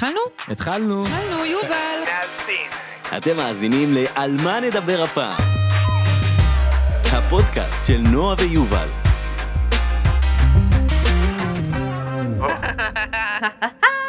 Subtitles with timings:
[0.00, 0.20] התחלנו?
[0.48, 1.06] התחלנו.
[1.06, 2.02] התחלנו, יובל.
[3.16, 5.42] אתם מאזינים ל"על מה נדבר הפעם".
[7.12, 8.88] הפודקאסט של נועה ויובל.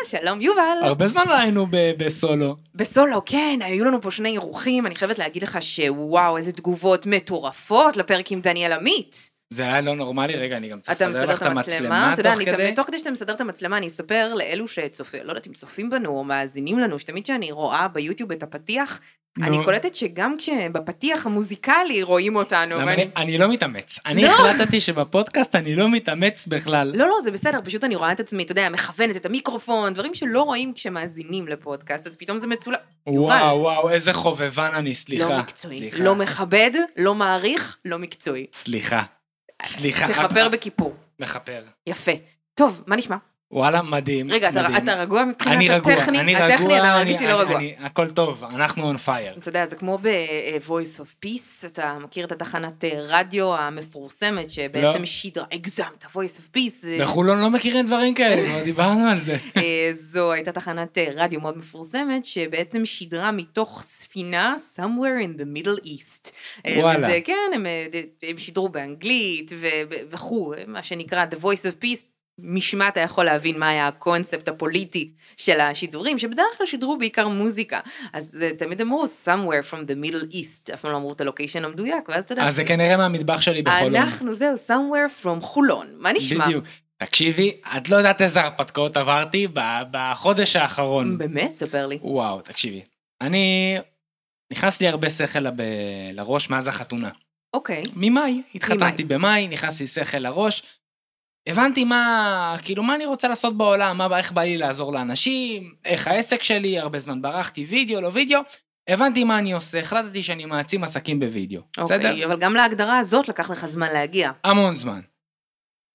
[0.04, 0.62] שלום יובל.
[0.82, 2.56] הרבה זמן לא היינו ב- בסולו.
[2.76, 7.98] בסולו, כן, היו לנו פה שני אירוחים, אני חייבת להגיד לך שוואו, איזה תגובות מטורפות
[7.98, 9.31] לפרק עם דניאל עמית.
[9.54, 12.38] זה היה לא נורמלי, רגע, אני גם צריך לסדר לך את המצלמה, אתה יודע, תוך
[12.42, 12.56] אני כדי.
[12.58, 15.90] תמיד, תוך כדי שאתה מסדר את המצלמה, אני אספר לאלו שצופים, לא יודעת אם צופים
[15.90, 19.00] בנו או מאזינים לנו, שתמיד כשאני רואה ביוטיוב את הפתיח.
[19.44, 22.80] אני קולטת שגם כשבפתיח המוזיקלי רואים אותנו.
[23.16, 24.00] אני- לא מתאמץ.
[24.06, 24.28] אני לא.
[24.28, 26.92] החלטתי שבפודקאסט אני לא מתאמץ בכלל.
[26.96, 30.14] לא, לא, זה בסדר, פשוט אני רואה את עצמי, אתה יודע, מכוונת את המיקרופון, דברים
[30.14, 32.80] שלא רואים כשמאזינים לפודקאסט, אז פתאום זה מצולם.
[33.08, 35.30] וואו, וואו, איזה חובבן אני, סליחה.
[35.30, 35.90] לא מקצועי.
[36.00, 38.46] לא מכבד, לא מעריך, לא מקצועי.
[38.54, 39.04] סליחה.
[39.64, 40.08] סליחה.
[40.08, 40.96] תכפר בכיפור.
[41.20, 41.64] מכפר.
[41.88, 42.12] יפה.
[42.54, 43.18] טוב, מה נשמע?
[43.54, 44.32] וואלה, מדהים.
[44.32, 44.84] רגע, אתה, מדהים.
[44.84, 46.20] אתה רגוע מבחינת אני רגוע, הטכני?
[46.20, 47.58] אני הטכני, רגוע, אתה מרגיש לי לא רגוע.
[47.58, 49.38] אני- הכל טוב, אנחנו on fire.
[49.40, 55.00] אתה יודע, זה כמו ב-voice of peace, אתה מכיר את התחנת אה, רדיו המפורסמת שבעצם
[55.00, 55.06] לא.
[55.06, 59.38] שידרה, הגזמת, voice of peace, בחולון לא מכירים דברים כאלה, כבר דיברנו על זה.
[59.58, 65.66] אה, זו הייתה תחנת אה, רדיו מאוד מפורסמת, שבעצם שידרה מתוך ספינה somewhere in the
[65.66, 66.30] middle east.
[66.66, 66.98] אה, וואלה.
[67.08, 67.86] וזה, כן, הם, אה,
[68.30, 69.52] הם שידרו באנגלית
[70.10, 72.04] וכו', מה שנקרא the voice of peace.
[72.44, 77.80] משמע אתה יכול להבין מה היה הקונספט הפוליטי של השידורים, שבדרך כלל שידרו בעיקר מוזיקה.
[78.14, 81.66] אז אה, תמיד אמרו somewhere from the middle east, אף פעם לא אמרו את הלוקיישן
[81.66, 83.96] המדויק, ואז אתה יודע, אז זה כנראה מהמטבח שלי בחולון.
[83.96, 86.46] אנחנו זהו, somewhere from חולון, מה נשמע?
[86.46, 86.66] בדיוק.
[86.98, 89.48] תקשיבי, את לא יודעת איזה הרפתקאות עברתי
[89.92, 91.18] בחודש האחרון.
[91.18, 91.54] באמת?
[91.54, 92.00] ספר לי.
[92.02, 92.82] וואו, תקשיבי.
[93.22, 93.78] אני...
[94.52, 95.62] נכנס לי הרבה שכל לב-
[96.14, 97.10] לראש מאז החתונה.
[97.54, 97.84] אוקיי.
[97.96, 100.64] ממאי, התחתנתי במאי, נכנס לי שכל לראש.
[101.48, 106.08] הבנתי מה, כאילו, מה אני רוצה לעשות בעולם, מה, איך בא לי לעזור לאנשים, איך
[106.08, 108.40] העסק שלי, הרבה זמן ברחתי, וידאו, לא וידאו.
[108.88, 111.62] הבנתי מה אני עושה, החלטתי שאני מעצים עסקים בווידאו.
[111.80, 112.10] בסדר?
[112.10, 114.32] אוקיי, אבל גם להגדרה הזאת לקח לך זמן להגיע.
[114.44, 115.02] המון זמן.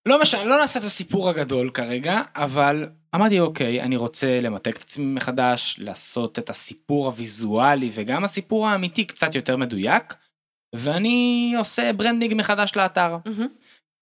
[0.06, 4.82] לא משנה, לא נעשה את הסיפור הגדול כרגע, אבל אמרתי, אוקיי, אני רוצה למתג את
[4.82, 10.14] עצמי מחדש, לעשות את הסיפור הוויזואלי וגם הסיפור האמיתי קצת יותר מדויק,
[10.74, 13.16] ואני עושה branding מחדש לאתר.
[13.26, 13.48] מהמם.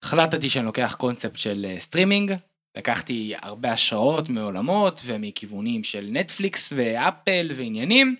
[0.05, 2.35] החלטתי שאני לוקח קונספט של אה, סטרימינג,
[2.77, 8.17] לקחתי הרבה השראות מעולמות ומכיוונים של נטפליקס ואפל ועניינים,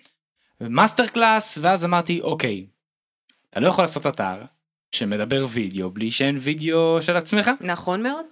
[0.61, 2.65] ומאסטר קלאס, ואז אמרתי, אוקיי,
[3.49, 4.43] אתה לא יכול לעשות אתר
[4.91, 7.51] שמדבר וידאו בלי שאין וידאו של עצמך.
[7.61, 8.25] נכון מאוד.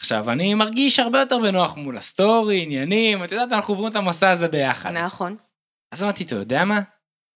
[0.00, 4.30] עכשיו, אני מרגיש הרבה יותר בנוח מול הסטורי, עניינים, את יודעת, אנחנו עוברים את המסע
[4.30, 4.96] הזה ביחד.
[4.96, 5.36] נכון.
[5.92, 6.80] אז אמרתי, אתה יודע מה?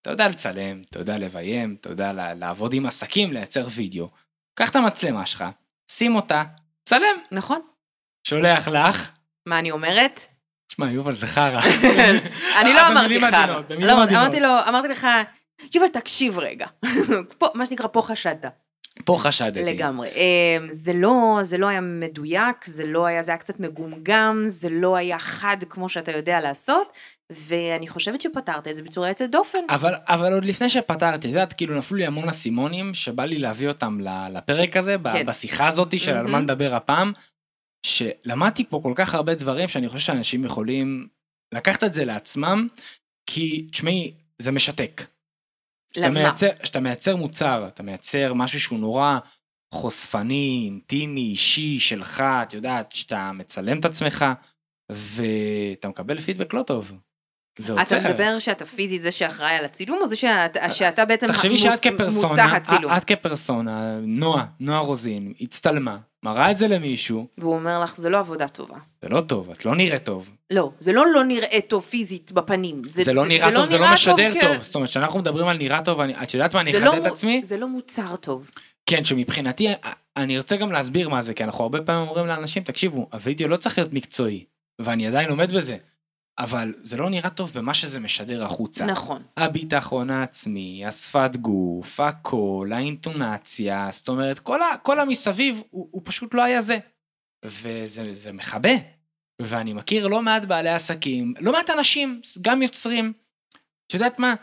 [0.03, 4.09] אתה יודע לצלם, אתה יודע לביים, אתה יודע לעבוד עם עסקים, לייצר וידאו.
[4.55, 5.45] קח את המצלמה שלך,
[5.91, 6.45] שים אותה,
[6.85, 7.61] צלם, נכון.
[8.27, 9.11] שולח לך.
[9.47, 10.21] מה אני אומרת?
[10.73, 11.61] שמע, יובל, זה חרא.
[12.61, 13.25] אני לא אה, אמרתי.
[13.25, 14.23] עדינות, במילים לא, עדינות.
[14.23, 15.07] אמרתי לו, אמרתי לך,
[15.75, 16.67] יובל, תקשיב רגע.
[17.55, 18.45] מה שנקרא, פה חשדתי.
[19.05, 19.63] פה חשדתי.
[19.63, 20.09] לגמרי.
[20.09, 24.69] אמ, זה לא, זה לא היה מדויק, זה לא היה, זה היה קצת מגומגם, זה
[24.71, 26.93] לא היה חד כמו שאתה יודע לעשות,
[27.31, 29.59] ואני חושבת שפתרת את זה בצורה יוצאת דופן.
[29.69, 33.69] אבל, אבל עוד לפני שפתרתי, את יודעת, כאילו נפלו לי המון אסימונים שבא לי להביא
[33.69, 33.99] אותם
[34.31, 35.27] לפרק הזה, כן.
[35.27, 36.41] בשיחה הזאת של על מה.
[36.41, 37.13] נדבר הפעם,
[37.87, 41.09] שלמדתי פה כל כך הרבה דברים שאני חושב שאנשים יכולים
[41.55, 42.69] לקחת את זה לעצמם,
[43.27, 45.03] כי תשמעי, זה משתק.
[45.97, 46.11] למה?
[46.11, 49.19] מייצר, כשאתה מייצר מוצר, אתה מייצר משהו שהוא נורא
[49.75, 54.25] חושפני, אינטימי, אישי, שלך, את יודעת, שאתה מצלם את עצמך,
[54.91, 56.93] ואתה מקבל פידבק לא טוב.
[57.61, 57.99] זה עוצר.
[57.99, 61.81] אתה מדבר שאתה פיזית זה שאחראי על הצילום, או זה שאת- שאתה בעצם תחשבי שאת
[61.81, 62.93] כפרסונה, הצילום?
[62.97, 68.19] את כפרסונה, נועה, נועה רוזין, הצטלמה, מראה את זה למישהו, והוא אומר לך, זה לא
[68.19, 68.77] עבודה טובה.
[69.03, 70.31] זה לא טוב, את לא נראית טוב.
[70.51, 72.83] לא, זה לא לא נראה טוב פיזית בפנים.
[72.87, 74.57] זה לא נראה טוב, זה לא נראה משדר כ- טוב.
[74.59, 76.97] זאת אומרת, כשאנחנו מדברים על נראה טוב, אני- את יודעת מה, אני זה אחדד לא
[77.03, 77.41] את עצמי?
[77.45, 78.51] זה לא מוצר טוב.
[78.87, 79.69] כן, שמבחינתי,
[80.17, 83.57] אני רוצה גם להסביר מה זה, כי אנחנו הרבה פעמים אומרים לאנשים, תקשיבו, הווידאו לא
[83.57, 84.45] צריך להיות מקצועי,
[84.79, 85.77] ואני עדיין עומד בזה,
[86.41, 88.87] אבל זה לא נראה טוב במה שזה משדר החוצה.
[88.87, 89.23] נכון.
[89.37, 96.35] הביטחון העצמי, השפת גוף, הקול, האינטונציה, זאת אומרת, כל, ה, כל המסביב הוא, הוא פשוט
[96.35, 96.79] לא היה זה.
[97.45, 98.71] וזה זה מכבה.
[99.43, 103.13] ואני מכיר לא מעט בעלי עסקים, לא מעט אנשים, גם יוצרים.
[103.87, 104.35] את יודעת מה?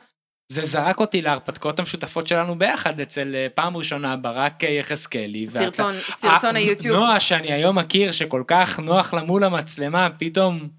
[0.51, 5.49] זה זרק אותי להרפתקאות המשותפות שלנו ביחד אצל אה, פעם ראשונה ברק אה, יחזקאלי.
[5.49, 6.95] סרטון, סרטון אה, היוטיוב.
[6.95, 10.69] נועה שאני היום מכיר שכל כך נוח לה מול המצלמה, פתאום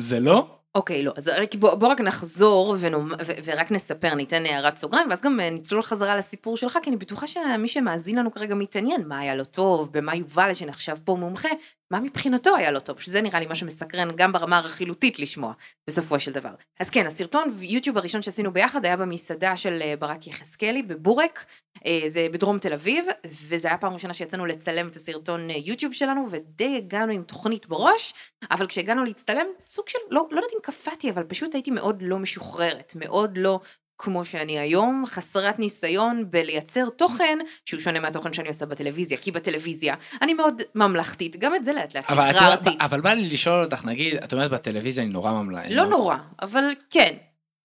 [0.00, 0.56] זה לא?
[0.74, 5.08] אוקיי, לא, אז רק, בוא, בוא רק נחזור ונומ, ו, ורק נספר, ניתן הערת סוגריים,
[5.10, 9.08] ואז גם אה, נצלול חזרה לסיפור שלך, כי אני בטוחה שמי שמאזין לנו כרגע מתעניין
[9.08, 11.48] מה היה לו טוב, במה יובל שנחשב פה מומחה,
[11.90, 15.52] מה מבחינתו היה לא טוב, שזה נראה לי מה שמסקרן גם ברמה הרכילותית לשמוע,
[15.88, 16.50] בסופו של דבר.
[16.80, 21.44] אז כן, הסרטון יוטיוב הראשון שעשינו ביחד היה במסעדה של אה, ברק יחזקאלי בבורק,
[21.86, 25.92] אה, זה בדרום תל אביב, וזה היה פעם ראשונה שיצאנו לצלם את הסרטון אה, יוטיוב
[25.92, 28.14] שלנו, ודי הגענו עם תוכנית בראש,
[28.50, 32.18] אבל כשהגענו להצטלם, סוג של, לא, לא יודעת אם קפאתי, אבל פשוט הייתי מאוד לא
[32.18, 33.60] משוחררת, מאוד לא
[33.98, 39.94] כמו שאני היום, חסרת ניסיון בלייצר תוכן שהוא שונה מהתוכן שאני עושה בטלוויזיה, כי בטלוויזיה
[40.22, 42.70] אני מאוד ממלכתית, גם את זה לאט לאט שחררתי.
[42.80, 45.60] אבל בא לי לשאול אותך, נגיד, את אומרת בטלוויזיה אני נורא ממלא.
[45.68, 47.16] לא נורא, אבל כן,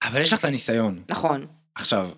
[0.04, 1.04] אבל יש לך את הניסיון.
[1.10, 1.45] נכון,
[1.75, 2.10] עכשיו,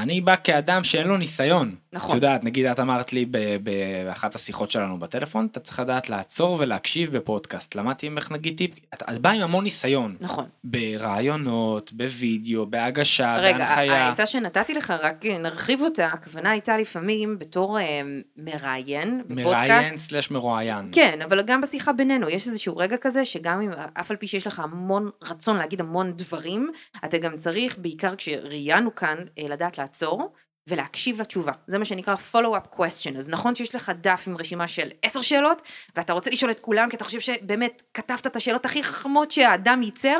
[0.00, 1.74] אני בא כאדם שאין לו ניסיון.
[1.92, 2.10] נכון.
[2.10, 3.26] את יודעת, נגיד את אמרת לי
[3.62, 7.74] באחת השיחות שלנו בטלפון, אתה צריך לדעת לעצור ולהקשיב בפודקאסט.
[7.74, 10.16] למדתי ממך נגיד טיפ, את, את באה עם המון ניסיון.
[10.20, 10.44] נכון.
[10.64, 14.06] ברעיונות, בווידאו, בהגשה, רגע, בהנחיה.
[14.06, 18.00] העצה שנתתי לך, רק נרחיב אותה, הכוונה הייתה לפעמים בתור אה,
[18.36, 19.46] מראיין בפודקאסט.
[19.46, 20.88] מראיין סלש מרואיין.
[20.92, 24.46] כן, אבל גם בשיחה בינינו, יש איזשהו רגע כזה שגם אם, אף על פי שיש
[24.46, 26.70] לך המון רצון להגיד המון דברים,
[27.04, 30.32] אתה גם צריך, בעיקר כשראיינו כאן, אה, לדעת לעצור
[30.66, 31.52] ולהקשיב לתשובה.
[31.66, 33.18] זה מה שנקרא follow-up question.
[33.18, 35.62] אז נכון שיש לך דף עם רשימה של עשר שאלות,
[35.96, 39.82] ואתה רוצה לשאול את כולם, כי אתה חושב שבאמת כתבת את השאלות הכי חכמות שהאדם
[39.82, 40.16] ייצר,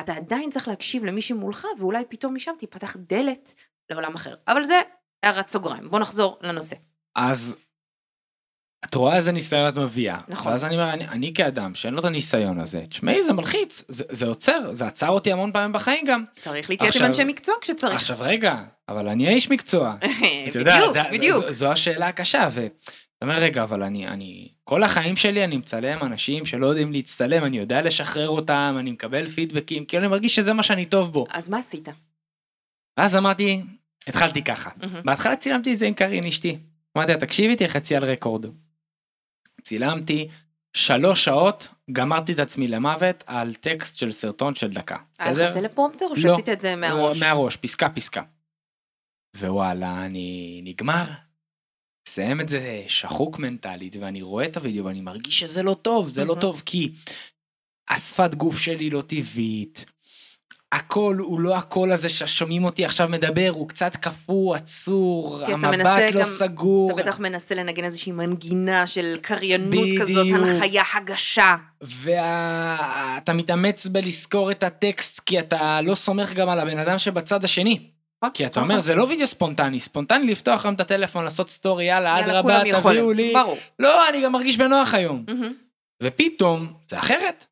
[0.00, 3.54] אתה עדיין צריך להקשיב למי שמולך, ואולי פתאום משם תיפתח דלת
[3.90, 4.34] לעולם אחר.
[4.48, 4.80] אבל זה
[5.22, 5.90] הערת סוגריים.
[5.90, 6.76] בוא נחזור לנושא.
[7.14, 7.63] אז
[8.84, 10.20] את רואה איזה ניסיון את מביאה.
[10.28, 10.52] נכון.
[10.52, 14.04] ואז אני אומר, אני, אני כאדם שאין לו את הניסיון הזה, תשמעי, זה מלחיץ, זה,
[14.08, 16.24] זה עוצר, זה עצר אותי המון פעמים בחיים גם.
[16.34, 17.94] צריך להתייעץ עם אנשי מקצוע כשצריך.
[17.94, 18.56] עכשיו רגע,
[18.88, 19.94] אבל אני האיש מקצוע.
[20.48, 21.44] את יודעת, בדיוק, זה- בדיוק.
[21.44, 22.70] זו, זו השאלה הקשה, ואתה
[23.22, 27.58] אומר, רגע, אבל אני, אני, כל החיים שלי אני מצלם אנשים שלא יודעים להצטלם, אני
[27.58, 31.26] יודע לשחרר אותם, אני מקבל פידבקים, כאילו אני מרגיש שזה מה שאני טוב בו.
[31.30, 31.88] אז מה עשית?
[32.98, 33.62] ואז אמרתי,
[34.06, 34.70] התחלתי ככה.
[35.04, 36.58] בהתחלה צילמתי את זה עם קארין אשתי.
[36.96, 38.46] אמרתי לה, תקשיבי, תלחצי על רקורד.
[39.64, 40.28] צילמתי
[40.76, 44.96] שלוש שעות, גמרתי את עצמי למוות על טקסט של סרטון של דקה.
[45.18, 45.50] היה בסדר?
[45.50, 46.20] לך טלפרומפטר או לא.
[46.20, 47.22] שעשית את זה מהראש?
[47.22, 48.22] מהראש, פסקה פסקה.
[49.36, 51.04] ווואלה, אני נגמר.
[52.08, 56.24] מסיים את זה שחוק מנטלית, ואני רואה את הוידאו ואני מרגיש שזה לא טוב, זה
[56.24, 56.36] לא.
[56.40, 56.92] טוב, כי
[57.88, 59.93] השפת גוף שלי לא טבעית.
[60.74, 66.20] הקול הוא לא הקול הזה ששומעים אותי עכשיו מדבר, הוא קצת קפוא, עצור, המבט לא
[66.20, 66.90] גם- סגור.
[66.92, 70.02] אתה בטח מנסה לנגן איזושהי מנגינה של קריינות בדיוק.
[70.02, 71.54] כזאת, הנחיה, הגשה.
[71.80, 77.80] ואתה מתאמץ בלזכור את הטקסט, כי אתה לא סומך גם על הבן אדם שבצד השני.
[78.34, 82.20] כי אתה אומר, זה לא וידאו ספונטני, ספונטני לפתוח היום את הטלפון, לעשות סטורי, יאללה,
[82.20, 82.60] אדרבה.
[82.82, 83.32] תביאו לי.
[83.34, 83.56] ברור.
[83.78, 85.24] לא, אני גם מרגיש בנוח היום.
[86.02, 87.46] ופתאום, זה אחרת.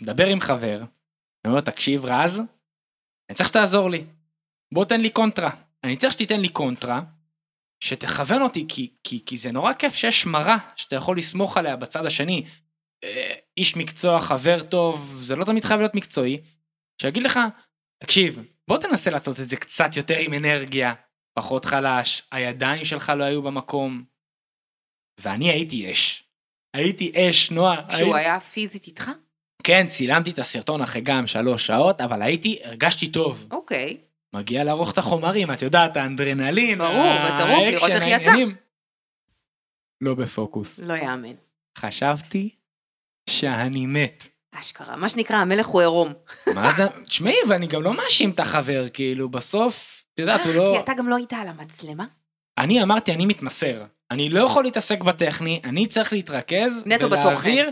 [0.00, 0.78] מדבר עם חבר,
[1.46, 2.42] אני אומר לו, תקשיב, רז,
[3.30, 4.04] אני צריך שתעזור לי.
[4.74, 5.50] בוא תן לי קונטרה.
[5.84, 7.00] אני צריך שתיתן לי קונטרה,
[7.84, 12.06] שתכוון אותי, כי, כי, כי זה נורא כיף שיש מראה שאתה יכול לסמוך עליה בצד
[12.06, 12.44] השני.
[13.04, 16.40] אה, איש מקצוע, חבר טוב, זה לא תמיד חייב להיות מקצועי,
[17.02, 17.38] שיגיד לך,
[18.02, 18.38] תקשיב,
[18.68, 20.94] בוא תנסה לעשות את זה קצת יותר עם אנרגיה,
[21.38, 24.04] פחות חלש, הידיים שלך לא היו במקום.
[25.20, 26.24] ואני הייתי אש.
[26.76, 27.88] הייתי אש, נועה.
[27.88, 29.10] כשהוא היה פיזית איתך?
[29.66, 33.46] כן, צילמתי את הסרטון אחרי גם שלוש שעות, אבל הייתי, הרגשתי טוב.
[33.50, 33.96] אוקיי.
[34.32, 38.32] מגיע לערוך את החומרים, את יודעת, האנדרנלין, ברור, בטירוף, לראות איך יצא.
[40.00, 40.80] לא בפוקוס.
[40.80, 41.34] לא יאמן.
[41.78, 42.50] חשבתי
[43.30, 44.28] שאני מת.
[44.52, 46.12] אשכרה, מה שנקרא, המלך הוא עירום.
[46.54, 50.72] מה זה, תשמעי, ואני גם לא מאשים את החבר, כאילו, בסוף, את יודעת, הוא לא...
[50.74, 52.06] כי אתה גם לא היית על המצלמה?
[52.58, 53.84] אני אמרתי, אני מתמסר.
[54.10, 57.70] אני לא יכול להתעסק בטכני, אני צריך להתרכז נטו ולהעביר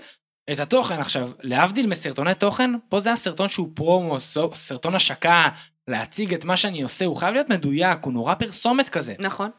[0.52, 1.00] את התוכן.
[1.00, 4.20] עכשיו, להבדיל מסרטוני תוכן, פה זה הסרטון שהוא פרומו,
[4.54, 5.48] סרטון השקה,
[5.88, 9.14] להציג את מה שאני עושה, הוא חייב להיות מדויק, הוא נורא פרסומת כזה.
[9.18, 9.50] נכון.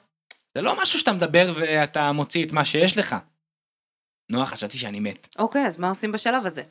[0.56, 3.16] זה לא משהו שאתה מדבר ואתה מוציא את מה שיש לך.
[4.30, 5.28] נועה, חשבתי שאני מת.
[5.40, 6.62] אוקיי, אז מה עושים בשלב הזה?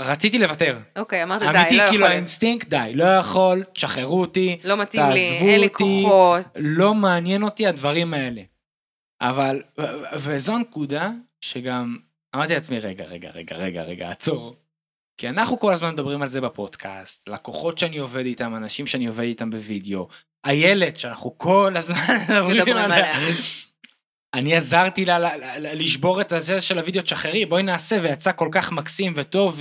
[0.00, 0.78] רציתי לוותר.
[0.96, 2.12] אוקיי, אמרת די, אמיתי, לא כאילו יכול.
[2.12, 5.72] האינסטינקט, די, לא יכול, תשחררו אותי, לא מתאים לי, אין לי.
[5.72, 6.42] כוחות.
[6.56, 8.42] לא מעניין אותי הדברים האלה.
[9.20, 9.62] אבל,
[10.14, 11.96] וזו הנקודה שגם
[12.36, 14.56] אמרתי לעצמי, רגע, רגע, רגע, רגע, רגע, עצור.
[15.18, 19.24] כי אנחנו כל הזמן מדברים על זה בפודקאסט, לקוחות שאני עובד איתם, אנשים שאני עובד
[19.24, 20.08] איתם בווידאו,
[20.46, 22.16] איילת שאנחנו כל הזמן
[22.50, 23.14] מדברים עליה.
[24.34, 29.12] אני עזרתי לה לשבור את הזה של הוידאו, תשחררי, בואי נעשה, ויצא כל כך מקסים
[29.16, 29.60] וטוב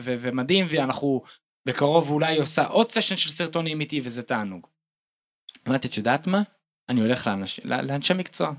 [0.00, 1.22] ומדהים, ואנחנו
[1.66, 4.66] בקרוב אולי עושה עוד סשן של סרטונים איתי, וזה תענוג.
[5.68, 6.42] אמרתי, את יודעת מה?
[6.88, 7.30] אני הולך
[7.64, 8.52] לאנשי מקצוע.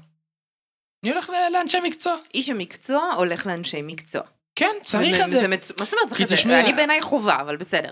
[1.03, 2.17] אני הולך לאנשי מקצוע.
[2.33, 4.21] איש המקצוע הולך לאנשי מקצוע.
[4.55, 5.47] כן, צריך את זה.
[5.47, 6.59] מצ- מה זאת אומרת צריך את זה?
[6.59, 7.89] אני בעיניי חובה, אבל בסדר.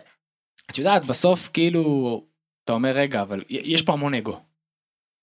[0.72, 2.24] את יודעת, בסוף כאילו,
[2.63, 4.38] אתה אומר, רגע, אבל יש פה המון אגו.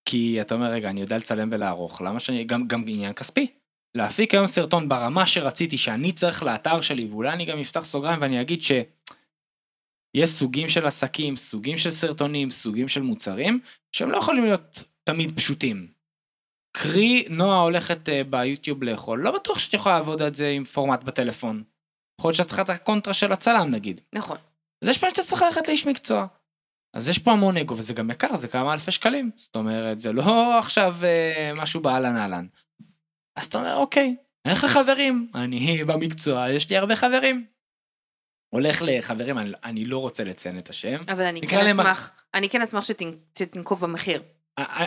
[0.05, 3.47] כי אתה אומר, רגע, אני יודע לצלם ולערוך, למה שאני, גם, גם עניין כספי.
[3.95, 8.41] להפיק היום סרטון ברמה שרציתי שאני צריך לאתר שלי, ואולי אני גם אפתח סוגריים ואני
[8.41, 8.73] אגיד ש...
[10.15, 13.61] יש סוגים של עסקים, סוגים של סרטונים, סוגים של מוצרים,
[13.93, 15.98] שהם לא יכולים להיות תמיד פשוטים.
[16.83, 21.03] קרי, נועה הולכת uh, ביוטיוב לאכול, לא בטוח שאת יכולה לעבוד על זה עם פורמט
[21.05, 21.63] בטלפון.
[22.21, 24.01] יכול להיות שאת צריכה את הקונטרה של הצלם נגיד.
[24.13, 24.37] נכון.
[24.83, 26.27] אז יש פעמים שאתה צריך ללכת לאיש מקצוע.
[26.97, 29.31] אז יש פה המון אגו, וזה גם יקר, זה כמה אלפי שקלים.
[29.37, 30.25] זאת אומרת, זה לא
[30.59, 32.47] עכשיו uh, משהו באהלן אהלן.
[33.37, 37.47] אז אתה אומר, אוקיי, אני הולך לחברים, אני במקצוע, יש לי הרבה חברים.
[38.55, 41.01] הולך לחברים, אני, אני לא רוצה לציין את השם.
[41.09, 44.23] אבל אני כן אשמח, אני כן אשמח שתנ- שתנקוב במחיר.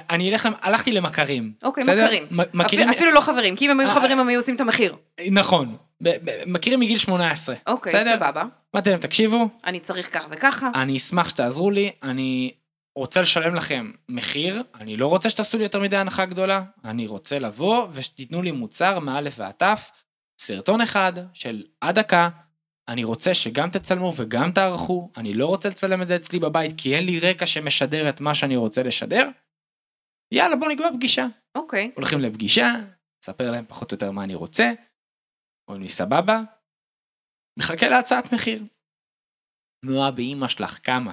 [0.09, 1.53] אני אלך, הלכתי למכרים.
[1.63, 2.03] אוקיי, בסדר?
[2.05, 2.27] מכרים.
[2.53, 4.61] מכירים, אפילו- אפילו לא חברים, כי אם הם היו אה, חברים הם היו עושים את
[4.61, 4.95] המחיר.
[5.31, 7.55] נכון, ב- ב- מכירים מגיל 18.
[7.67, 8.15] אוקיי, בסדר?
[8.15, 8.43] סבבה.
[8.75, 10.69] אמרתי להם, תקשיבו, אני צריך כך וככה.
[10.75, 12.51] אני אשמח שתעזרו לי, אני
[12.95, 17.39] רוצה לשלם לכם מחיר, אני לא רוצה שתעשו לי יותר מדי הנחה גדולה, אני רוצה
[17.39, 19.91] לבוא ושתיתנו לי מוצר מאלף ועד תף,
[20.41, 22.29] סרטון אחד של עד דקה,
[22.87, 26.95] אני רוצה שגם תצלמו וגם תערכו, אני לא רוצה לצלם את זה אצלי בבית כי
[26.95, 29.27] אין לי רקע שמשדר את מה שאני רוצה לשדר.
[30.31, 31.25] יאללה בוא נקבע פגישה.
[31.55, 31.91] אוקיי.
[31.95, 32.71] הולכים לפגישה,
[33.23, 34.71] אספר להם פחות או יותר מה אני רוצה,
[35.67, 36.41] אומרים לי סבבה,
[37.59, 38.63] מחכה להצעת מחיר.
[39.85, 41.11] נועה באימא שלך, כמה?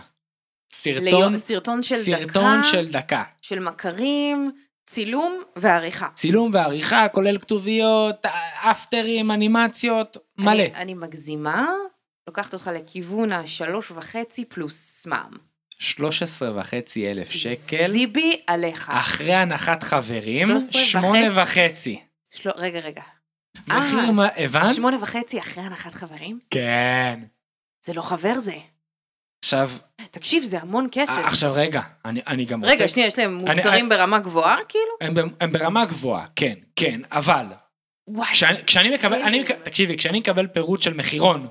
[0.73, 3.25] סרטון, ליום- סרטון של סרטון דקה, של דקה.
[3.43, 4.53] של מכרים,
[4.87, 6.09] צילום ועריכה.
[6.15, 8.27] צילום ועריכה, כולל כתוביות,
[8.71, 10.53] אפטרים, אנימציות, מלא.
[10.53, 11.69] אני, אני מגזימה,
[12.29, 15.37] לוקחת אותך לכיוון השלוש וחצי פלוס מע"מ.
[15.79, 18.91] 13 וחצי אלף שקל, זיבי עליך.
[18.95, 22.01] אחרי הנחת חברים, 13 שמונה וחצי.
[22.35, 22.51] של...
[22.57, 23.03] רגע, רגע.
[23.69, 24.75] מחיר אה, מה, הבנת?
[24.75, 26.39] שמונה וחצי אחרי הנחת חברים?
[26.51, 27.21] כן.
[27.85, 28.55] זה לא חבר זה.
[29.45, 29.71] עכשיו,
[30.11, 31.11] תקשיב, זה המון כסף.
[31.11, 32.73] אה, עכשיו רגע, אני, אני גם רוצה...
[32.73, 34.93] רגע, שנייה, יש להם מוצרים ברמה גבוהה, כאילו?
[35.01, 37.47] הם, הם ברמה גבוהה, כן, כן, אבל
[38.09, 38.33] וואי.
[38.33, 41.47] כשאני, כשאני מקבל, אני, תקשיבי, כשאני מקבל פירוט של מחירון,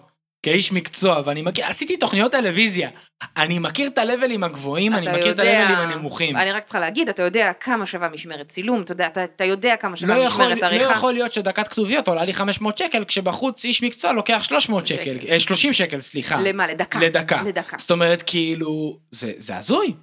[0.52, 2.90] כאיש מקצוע, ואני מכיר, עשיתי תוכניות טלוויזיה,
[3.38, 6.36] אני מכיר את הלבלים הגבוהים, אני מכיר את יודע- הלבלים הנמוכים.
[6.38, 9.76] אני רק צריכה להגיד, אתה יודע כמה שווה משמרת צילום, אתה יודע, אתה, אתה יודע
[9.78, 10.92] כמה לא שווה יכול, משמרת לא עריכה.
[10.92, 15.28] יכול להיות שדקת כתוביות עולה לי 500 שקל, כשבחוץ איש מקצוע לוקח 300 שקל, שקל.
[15.30, 16.36] אה, 30 שקל, סליחה.
[16.42, 16.68] למה?
[16.68, 17.00] לדקה.
[17.00, 17.44] לדקה.
[17.44, 17.78] לדקה.
[17.80, 19.94] זאת אומרת, כאילו, זה, זה הזוי.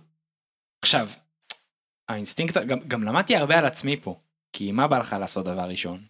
[0.85, 1.09] עכשיו,
[2.09, 4.19] האינסטינקט, גם, גם למדתי הרבה על עצמי פה,
[4.53, 6.01] כי מה בא לך לעשות דבר ראשון?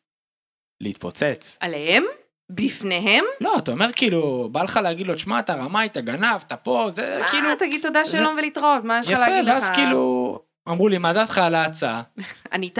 [0.81, 1.57] להתפוצץ.
[1.61, 2.05] עליהם?
[2.55, 3.25] בפניהם?
[3.41, 6.89] לא, אתה אומר כאילו, בא לך להגיד לו, שמע, אתה רמאי, אתה גנב, אתה פה,
[6.91, 7.49] זה מה, כאילו...
[7.59, 9.55] תגיד תודה זה- שלום ולהתראות, מה יש לך יפה, להגיד לך?
[9.55, 12.03] ואז כאילו, אמרו לי, מה דעתך על ההצעה?
[12.53, 12.79] ענית?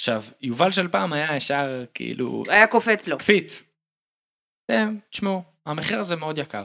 [0.00, 3.18] עכשיו, יובל של פעם היה ישר, כאילו, היה קופץ לו.
[3.18, 3.62] קפיץ.
[4.66, 6.64] אתם, תשמעו, המחיר הזה מאוד יקר.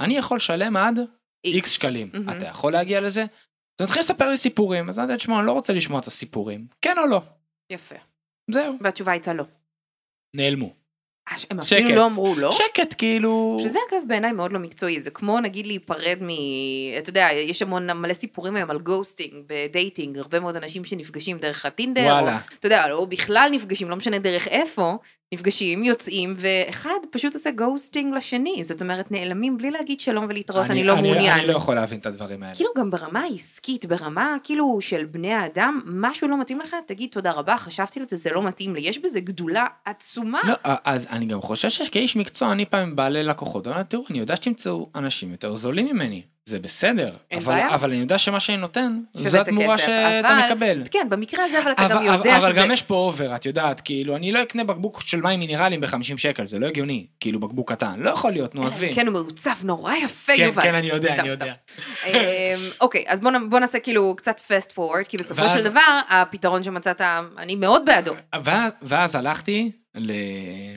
[0.00, 0.98] אני יכול לשלם עד
[1.44, 2.10] איקס שקלים.
[2.14, 2.30] מהמם.
[2.30, 3.22] אתה יכול להגיע לזה?
[3.80, 6.66] אז מתחיל לספר לי סיפורים, אז אמרתי, תשמע, אני לא רוצה לשמוע את הסיפורים.
[6.82, 7.20] כן או לא?
[7.70, 7.94] יפה.
[8.50, 9.44] זהו, והתשובה הייתה לא.
[10.36, 10.72] נעלמו.
[11.30, 11.72] אה, הם שקט.
[11.72, 12.52] אפילו לא אמרו לא?
[12.52, 13.56] שקט, כאילו...
[13.62, 16.28] שזה אגב בעיניי מאוד לא מקצועי, זה כמו נגיד להיפרד מ...
[16.98, 21.38] אתה יודע, יש המון מלא סיפורים היום על ghosting ב dating, הרבה מאוד אנשים שנפגשים
[21.38, 22.32] דרך הטינדר, וואלה.
[22.32, 24.98] או, אתה יודע, או בכלל נפגשים, לא משנה דרך איפה,
[25.34, 30.84] נפגשים, יוצאים, ואחד פשוט עושה גוסטינג לשני, זאת אומרת, נעלמים בלי להגיד שלום ולהתראות, אני,
[30.84, 31.38] לא מעוניין.
[31.38, 32.54] אני לא יכול להבין את הדברים האלה.
[32.54, 37.32] כאילו גם ברמה העסקית, ברמה כאילו של בני האדם, משהו לא מתאים לך, תגיד תודה
[37.32, 40.40] רבה, חשבתי על זה, זה לא מתאים לי, יש בזה גדולה עצומה.
[40.44, 44.04] לא, אז אני גם חושב שכאיש מקצוע, אני פעם עם בעלי לקוחות, אני אומר, תראו,
[44.10, 47.10] אני יודע שתמצאו אנשים יותר זולים ממני, זה בסדר.
[47.36, 47.60] אבל.
[47.60, 50.82] אבל אני יודע שמה שאני נותן, את התמורה שאתה אבל- מקבל.
[50.90, 52.60] כן, במקרה הזה, אבל אתה גם אבל, יודע אבל שזה...
[52.60, 56.16] גם יש פה אובר, את יודעת, כאילו, אני לא אקנה בקבוק של מים מינרליים ב-50
[56.16, 58.94] שקל, זה לא הגיוני, כאילו בקבוק קטן, לא יכול להיות, נו עזבי.
[58.94, 60.62] כן, הוא מעוצב נורא יפה, כן, יובל.
[60.62, 61.52] כן, אני יודע, אני יודע.
[62.06, 62.12] אמ,
[62.80, 63.20] אוקיי, אז
[63.50, 67.00] בוא נעשה כאילו קצת fast forward, כי בסופו של דבר, הפתרון שמצאת,
[67.38, 68.12] אני מאוד בעדו.
[68.82, 69.70] ואז הלכתי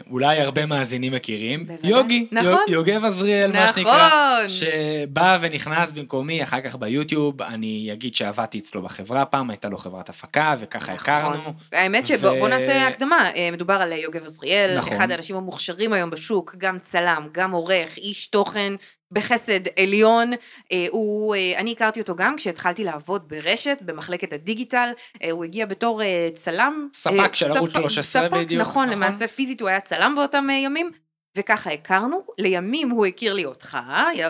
[0.09, 1.89] לאולי הרבה מאזינים מכירים, בוודאי.
[1.91, 2.51] יוגי, נכון.
[2.51, 4.07] יוג- יוגב עזריאל, מה שנקרא.
[4.07, 4.47] נכון.
[4.47, 10.09] שבא ונכנס במקומי אחר כך ביוטיוב, אני אגיד שעבדתי אצלו בחברה פעם, הייתה לו חברת
[10.09, 11.35] הפקה וככה הכרנו.
[11.37, 11.53] נכון.
[11.73, 14.93] האמת שבוא ו- נעשה הקדמה, אה, מדובר על אה, יוגב עזריאל, נכון.
[14.93, 18.73] אחד האנשים המוכשרים היום בשוק, גם צלם, גם עורך, איש תוכן,
[19.11, 20.31] בחסד עליון.
[20.71, 24.89] אה, הוא, אה, אני הכרתי אותו גם כשהתחלתי לעבוד ברשת, במחלקת הדיגיטל,
[25.23, 26.01] אה, הוא הגיע בתור
[26.35, 26.87] צלם.
[26.93, 28.97] ספק של ערוץ 13 ספק, בדיוק, נכון, נכון.
[28.97, 30.91] למעשה פיזית הוא היה צלם באותם ימים.
[31.37, 33.77] וככה הכרנו, לימים הוא הכיר לי אותך,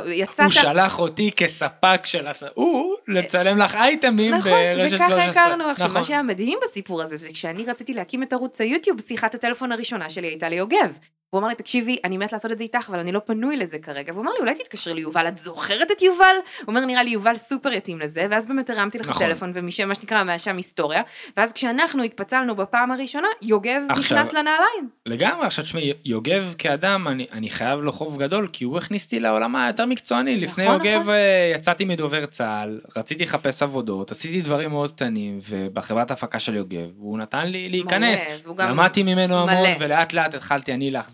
[0.07, 0.39] יצאת...
[0.39, 2.43] הוא שלח אותי כספק של הס...
[2.53, 5.17] הוא לצלם לך אייטמים נכון, ברשת 13.
[5.17, 5.69] וככה הכרנו.
[5.69, 5.97] עכשיו, נכון.
[5.97, 10.09] מה שהיה מדהים בסיפור הזה, זה כשאני רציתי להקים את ערוץ היוטיוב, שיחת הטלפון הראשונה
[10.09, 10.97] שלי הייתה ליוגב.
[11.33, 13.79] והוא אמר לי, תקשיבי, אני מת לעשות את זה איתך, אבל אני לא פנוי לזה
[13.79, 14.13] כרגע.
[14.13, 16.25] והוא אמר לי, אולי תתקשרי ליובל, את זוכרת את יובל?
[16.57, 19.27] הוא אומר, נראה לי יובל סופר יתאים לזה, ואז באמת הרמתי לך נכון.
[19.27, 21.01] טלפון, ומשם, מה שנקרא, מהשם היסטוריה,
[21.37, 24.89] ואז כשאנחנו התפצלנו בפעם הראשונה, יוגב עכשיו- נכנס לנעליים.
[25.05, 29.19] לגמרי, עכשיו תשמעי, יוגב כאדם, אני, אני חייב לו חוב גדול, כי הוא הכניס אותי
[29.19, 30.35] לעולם היותר מקצועני.
[30.39, 31.13] לפני נכון, יוגב נכון.
[31.13, 36.89] אה, יצאתי מדובר צה"ל, רציתי לחפש עבודות, עשיתי דברים מאוד קטנים, ובחברת ההפקה של יוגב,
[36.97, 38.25] הוא נתן לי להיכנס.
[38.25, 38.35] מלא,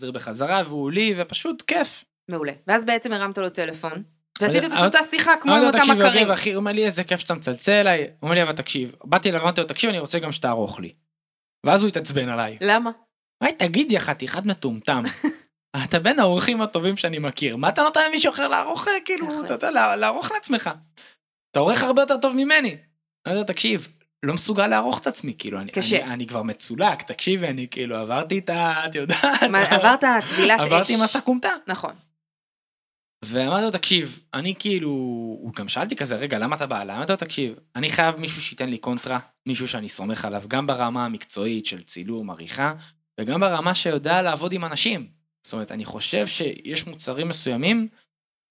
[0.04, 2.04] להחזיר בחזרה, והוא לי, ופשוט כיף.
[2.30, 2.52] מעולה.
[2.68, 4.04] ואז בעצם הרמת לו טלפון,
[4.42, 6.28] ועשית את אותה שיחה כמו עם אותם מכרים.
[6.28, 8.02] הוא אומר לי, איזה כיף שאתה מצלצל אליי.
[8.02, 10.94] הוא אומר לי, אבל תקשיב, באתי אליו, אמרתי לו, תקשיב, אני רוצה גם שתערוך לי.
[11.66, 12.58] ואז הוא התעצבן עליי.
[12.62, 12.92] למה?
[13.44, 15.04] היי, תגיד, יא חתיכת מטומטם.
[15.84, 19.46] אתה בין האורחים הטובים שאני מכיר, מה אתה נותן למישהו אחר לערוך, אה, כאילו.
[19.46, 20.70] אתה יודע, לע- לערוך לעצמך.
[21.52, 22.70] אתה עורך הרבה יותר טוב ממני.
[22.70, 22.78] אני
[23.26, 23.88] אומר לו, תקשיב,
[24.24, 26.04] לא מסוגל לערוך את עצמי, כאילו, אני, קשה.
[26.04, 28.86] אני, אני כבר מצולק, תקשיבי, אני כאילו עברתי את ה...
[28.86, 30.04] את יודעת, מה, עברת
[30.36, 30.66] טבילת אש.
[30.66, 31.50] עברתי מסע כומתה.
[31.68, 31.94] נכון.
[33.26, 36.82] ואמרתי לו, תקשיב, אני כאילו, הוא גם שאלתי כזה, רגע, למה אתה בא?
[36.84, 41.06] אמרתי לו, תקשיב, אני חייב מישהו שייתן לי קונטרה, מישהו שאני סומך עליו, גם ברמה
[41.06, 42.74] המקצועית של צילום, עריכה,
[43.20, 45.08] וגם ברמה שיודע לעבוד עם אנשים.
[45.44, 47.88] זאת אומרת, אני חושב שיש מוצרים מסוימים,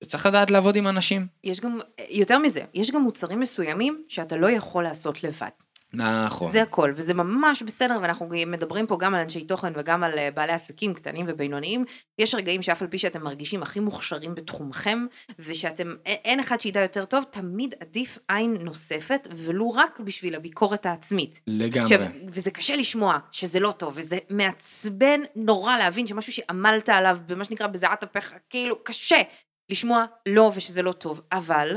[0.03, 1.27] וצריך לדעת לעבוד עם אנשים.
[1.45, 1.79] יש גם,
[2.11, 5.49] יותר מזה, יש גם מוצרים מסוימים שאתה לא יכול לעשות לבד.
[5.95, 6.53] נכון.
[6.53, 10.31] זה הכל, וזה ממש בסדר, ואנחנו מדברים פה גם על אנשי תוכן וגם על אה,
[10.31, 11.85] בעלי עסקים קטנים ובינוניים.
[12.19, 15.07] יש רגעים שאף על פי שאתם מרגישים הכי מוכשרים בתחומכם,
[15.39, 20.87] ושאתם, א- אין אחד שידע יותר טוב, תמיד עדיף עין נוספת, ולו רק בשביל הביקורת
[20.87, 21.41] העצמית.
[21.47, 21.81] לגמרי.
[21.81, 27.45] עכשיו, וזה קשה לשמוע שזה לא טוב, וזה מעצבן נורא להבין שמשהו שעמלת עליו במה
[27.45, 29.23] שנקרא בזיעת אפיך, כאילו קשה
[29.73, 31.77] לשמוע לא ושזה לא טוב, אבל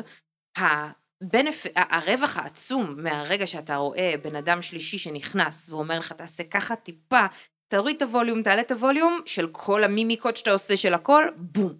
[0.57, 1.65] הבנפ...
[1.75, 7.25] הרווח העצום מהרגע שאתה רואה בן אדם שלישי שנכנס ואומר לך תעשה ככה טיפה,
[7.67, 11.73] תוריד את הווליום, תעלה את הווליום של כל המימיקות שאתה עושה של הכל, בום,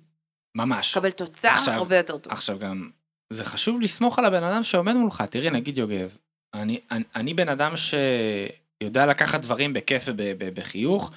[0.57, 0.91] ממש.
[0.91, 2.34] תקבל תוצאה עכשיו- הרבה יותר טובה.
[2.34, 2.89] עכשיו גם,
[3.34, 6.17] זה חשוב לסמוך על הבן אדם שעומד מולך, תראי, נגיד יוגב,
[6.53, 11.12] אני, אני, אני בן אדם שיודע לקחת דברים בכיף ובחיוך.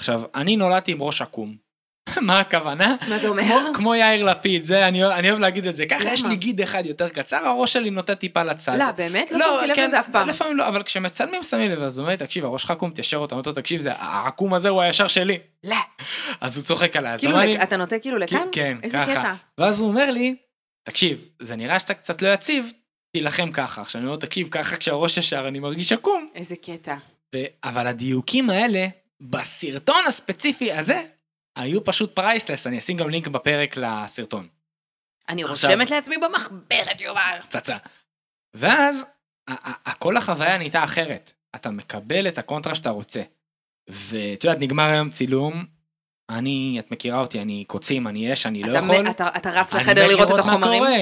[0.00, 1.56] עכשיו, אני נולדתי עם ראש עקום.
[2.20, 2.94] מה הכוונה?
[3.08, 3.42] מה זה אומר?
[3.42, 5.86] כמו, כמו יאיר לפיד, זה, אני, אני אוהב להגיד את זה.
[5.86, 6.12] ככה?
[6.12, 8.78] יש לי גיד אחד יותר קצר, הראש שלי נוטה טיפה לצד.
[8.78, 9.30] לא, באמת?
[9.32, 10.28] לא שמתי לב לזה אף פעם.
[10.28, 13.16] לפעמים לא, אבל כשמצלמים שמים לב, אז הוא אומר לי, תקשיב, הראש שלך עקום, תיישר
[13.16, 15.38] אותו, לו, תקשיב, זה, העקום הזה הוא הישר שלי.
[15.64, 15.76] לא.
[16.40, 18.48] אז הוא צוחק עליי, אז הוא כאילו, אמר לי, אתה נוטה כאילו לכאן?
[18.52, 19.34] כן, ככה.
[19.58, 20.34] ואז הוא אומר לי,
[20.84, 22.72] תקשיב, זה נראה שאתה קצת לא יציב,
[23.12, 23.80] תילחם ככה.
[23.80, 26.28] עכשיו אני אומר, תקשיב, ככה כשהראש ישר אני מרגיש עקום.
[26.34, 26.96] איזה קטע.
[27.34, 27.38] ו...
[27.64, 28.86] אבל הדיוקים האלה,
[29.20, 31.02] בסרטון הספציפי הזה,
[31.58, 34.48] היו פשוט priceless, אני אשים גם לינק בפרק לסרטון.
[35.28, 37.38] אני עכשיו- רושמת לעצמי במחברת, יובל.
[37.42, 37.76] פצצה.
[38.54, 39.06] ואז,
[39.98, 41.32] כל החוויה נהייתה אחרת.
[41.54, 43.22] אתה מקבל את הקונטרה שאתה רוצה.
[43.88, 45.64] ואת יודעת, נגמר היום צילום,
[46.30, 49.10] אני, את מכירה אותי, אני קוצים, אני אש, אני לא יכול.
[49.10, 50.82] אתה אתה רץ אני לחדר מת לראות את החומרים?
[50.82, 50.96] קורה.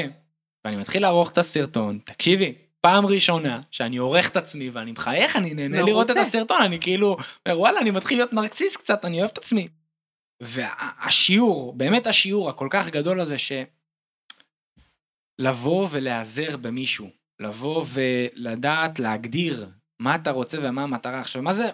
[0.65, 5.55] ואני מתחיל לערוך את הסרטון, תקשיבי, פעם ראשונה שאני עורך את עצמי ואני מחייך, אני
[5.55, 5.91] נהנה מרוצה.
[5.91, 7.17] לראות את הסרטון, אני כאילו,
[7.49, 9.69] וואלה, אני מתחיל להיות נרקסיס קצת, אני אוהב את עצמי.
[10.43, 13.53] והשיעור, באמת השיעור הכל כך גדול הזה, ש...
[15.39, 19.69] לבוא ולהיעזר במישהו, לבוא ולדעת להגדיר
[20.01, 21.21] מה אתה רוצה ומה המטרה.
[21.21, 21.71] עכשיו, מה זה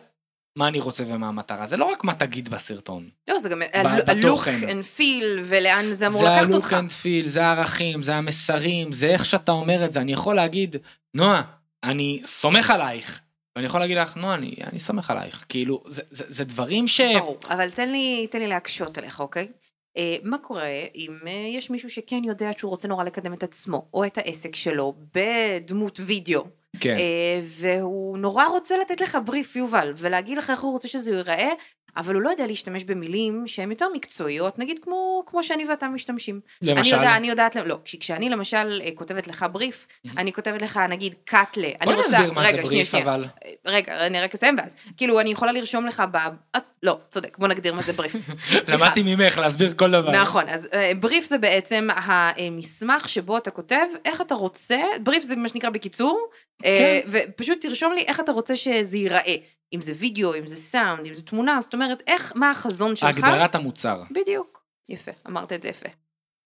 [0.58, 1.66] מה אני רוצה ומה המטרה?
[1.66, 3.08] זה לא רק מה תגיד בסרטון.
[3.30, 3.62] לא, זה גם
[4.06, 4.48] הלוק.
[4.48, 6.72] אנד פיל, ולאן זה אמור זה לקחת אותך.
[6.72, 10.00] and feel, זה הערכים, זה המסרים, זה איך שאתה אומר את זה.
[10.00, 10.76] אני יכול להגיד,
[11.14, 11.42] נועה,
[11.84, 13.21] אני סומך עלייך.
[13.56, 15.44] ואני יכול להגיד לך, נועה, אני, אני סומך עלייך.
[15.48, 17.00] כאילו, זה, זה, זה דברים ש...
[17.00, 19.48] ברור, אבל תן לי, תן לי להקשות עליך, אוקיי?
[19.96, 23.88] אה, מה קורה אם אה, יש מישהו שכן יודע שהוא רוצה נורא לקדם את עצמו,
[23.94, 26.44] או את העסק שלו, בדמות וידאו,
[26.80, 26.96] כן.
[26.96, 31.50] אה, והוא נורא רוצה לתת לך בריף, יובל, ולהגיד לך איך הוא רוצה שזה ייראה,
[31.96, 36.40] אבל הוא לא יודע להשתמש במילים שהן יותר מקצועיות, נגיד כמו, כמו שאני ואתה משתמשים.
[36.64, 40.62] אני, למשל, יודע, אני יודעת, לא, כש- כשאני למשל אה, כותבת לך בריף, אני כותבת
[40.62, 43.04] לך נגיד קאטלה, אני בוא רוצה, נסביר מה רגע, זה בריף, שנייה.
[43.04, 43.24] אבל...
[43.66, 44.74] רגע, אני רק אסיים ואז.
[44.96, 46.16] כאילו, אני יכולה לרשום לך ב...
[46.16, 48.14] אה, לא, צודק, בוא נגדיר מה זה בריף.
[48.68, 50.10] למדתי ממך להסביר כל דבר.
[50.10, 55.36] נכון, אז אה, בריף זה בעצם המסמך שבו אתה כותב איך אתה רוצה, בריף זה
[55.36, 56.28] מה שנקרא בקיצור,
[56.61, 57.00] אה, כן.
[57.10, 59.36] ופשוט תרשום לי איך אתה רוצה שזה ייראה.
[59.74, 63.08] אם זה וידאו, אם זה סאונד, אם זה תמונה, זאת אומרת, איך, מה החזון שלך.
[63.08, 64.02] הגדרת המוצר.
[64.10, 64.62] בדיוק.
[64.88, 65.88] יפה, אמרת את זה יפה.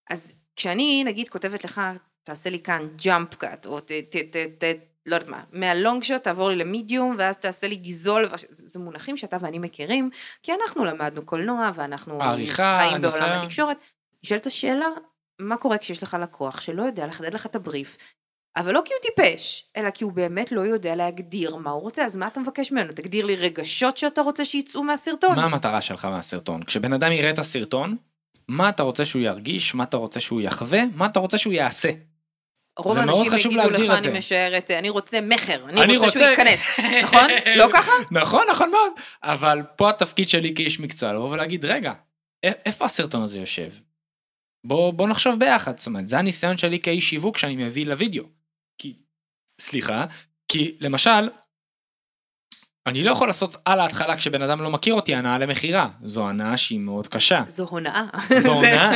[0.09, 1.81] אז כשאני, נגיד, כותבת לך,
[2.23, 4.63] תעשה לי כאן ג'אמפ קאט, או ת, ת, ט, ט,
[5.05, 9.17] לא יודעת מה, מהלונג שוט תעבור לי למדיום, ואז תעשה לי גיזול, זה, זה מונחים
[9.17, 10.09] שאתה ואני מכירים,
[10.43, 13.39] כי אנחנו למדנו קולנוע, ואנחנו העריכה, חיים בעולם.
[13.39, 13.77] התקשורת.
[14.23, 14.85] נשאלת השאלה,
[15.39, 17.97] מה קורה כשיש לך לקוח שלא יודע לחדד לך את הבריף,
[18.57, 22.05] אבל לא כי הוא טיפש, אלא כי הוא באמת לא יודע להגדיר מה הוא רוצה,
[22.05, 22.93] אז מה אתה מבקש ממנו?
[22.93, 25.35] תגדיר לי רגשות שאתה רוצה שיצאו מהסרטון.
[25.35, 26.63] מה המטרה שלך מהסרטון?
[26.63, 27.95] כשבן אדם יראה את הסרטון,
[28.47, 31.89] מה אתה רוצה שהוא ירגיש, מה אתה רוצה שהוא יחווה, מה אתה רוצה שהוא יעשה.
[32.77, 34.05] רוב האנשים יגידו לך.
[34.05, 37.29] אני משערת, אני רוצה מכר, אני אני רוצה שהוא ייכנס, נכון?
[37.55, 37.91] לא ככה?
[38.11, 38.91] נכון, נכון מאוד.
[39.23, 41.93] אבל פה התפקיד שלי כאיש מקצוע, לבוא ולהגיד, רגע,
[42.43, 43.69] איפה הסרטון הזה יושב?
[44.63, 48.36] בוא, בוא נחשוב ביחד, זאת אומרת, זה הניסיון שלי כאיש שיווק שאני מביא לוידאו.
[49.61, 50.05] סליחה,
[50.47, 51.29] כי למשל,
[52.87, 55.89] אני לא יכול לעשות על ההתחלה כשבן אדם לא מכיר אותי הנאה למכירה.
[56.03, 57.43] זו הנאה שהיא מאוד קשה.
[57.47, 58.03] זו הונאה.
[58.39, 58.95] זו הונאה.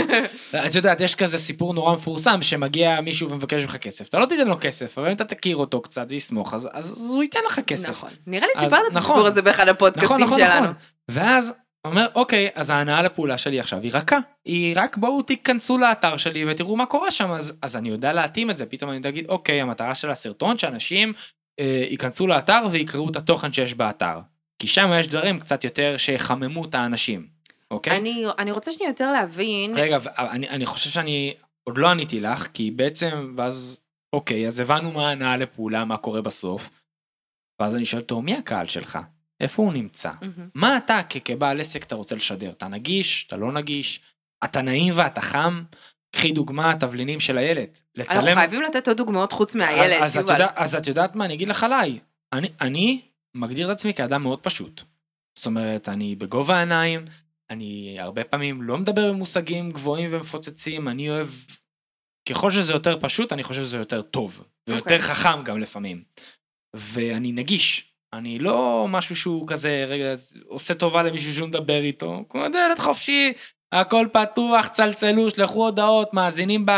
[0.67, 4.09] את יודעת, יש כזה סיפור נורא מפורסם שמגיע מישהו ומבקש ממך כסף.
[4.09, 7.23] אתה לא תיתן לו כסף, אבל אם אתה תכיר אותו קצת ויסמוך, אז, אז הוא
[7.23, 7.89] ייתן לך כסף.
[7.89, 8.09] נכון.
[8.27, 9.11] נראה לי סיפרת את נכון.
[9.15, 10.61] הסיפור הזה באחד הפודקאסטים נכון, נכון, שלנו.
[10.61, 10.75] נכון.
[11.09, 11.53] ואז
[11.85, 14.19] אומר, אוקיי, אז ההנאה לפעולה שלי עכשיו היא רכה.
[14.45, 18.49] היא רק בואו תיכנסו לאתר שלי ותראו מה קורה שם, אז, אז אני יודע להתאים
[18.49, 18.65] את זה.
[18.65, 21.13] פתאום אני להגיד, אוקיי, המטרה של הסרטון שאנשים
[21.59, 24.19] אה, ייכנסו לאתר ויקראו את התוכן שיש באתר.
[24.59, 27.27] כי שם יש דברים קצת יותר שיחממו את האנשים,
[27.71, 27.97] אוקיי?
[27.97, 32.47] אני, אני רוצה שנייה יותר להבין, רגע, אני, אני חושב שאני עוד לא עניתי לך,
[32.53, 33.79] כי בעצם, ואז,
[34.13, 36.69] אוקיי, אז הבנו מה ההנאה לפעולה, מה קורה בסוף,
[37.59, 38.99] ואז אני שואל אותו, מי הקהל שלך?
[39.41, 40.11] איפה הוא נמצא?
[40.21, 40.49] מהמם.
[40.55, 42.49] מה אתה כבעל עסק אתה רוצה לשדר?
[42.49, 43.25] אתה נגיש?
[43.27, 43.99] אתה לא נגיש?
[44.43, 45.63] אתה נעים ואתה חם?
[46.15, 47.77] קחי דוגמה, תבלינים של הילד.
[47.97, 48.35] אנחנו לצלם...
[48.35, 50.33] חייבים לתת עוד דוגמאות חוץ מהילד, אז, את יובל.
[50.33, 51.99] יודע, אז את יודעת מה, אני אגיד לך עליי.
[52.33, 53.01] אני, אני
[53.35, 54.81] מגדיר את עצמי כאדם מאוד פשוט.
[55.37, 57.05] זאת אומרת, אני בגובה העיניים,
[57.49, 61.27] אני הרבה פעמים לא מדבר במושגים גבוהים ומפוצצים, אני אוהב...
[62.29, 64.43] ככל שזה יותר פשוט, אני חושב שזה יותר טוב.
[64.67, 64.99] ויותר אוקיי.
[64.99, 66.03] חכם גם לפעמים.
[66.75, 67.90] ואני נגיש.
[68.13, 70.13] אני לא משהו שהוא כזה, רגע,
[70.47, 72.23] עושה טובה למישהו שהוא מדבר איתו.
[72.29, 73.33] כמו דלת חופשי,
[73.71, 76.71] הכל פתוח, צלצלו, שלחו הודעות, מאזינים ב...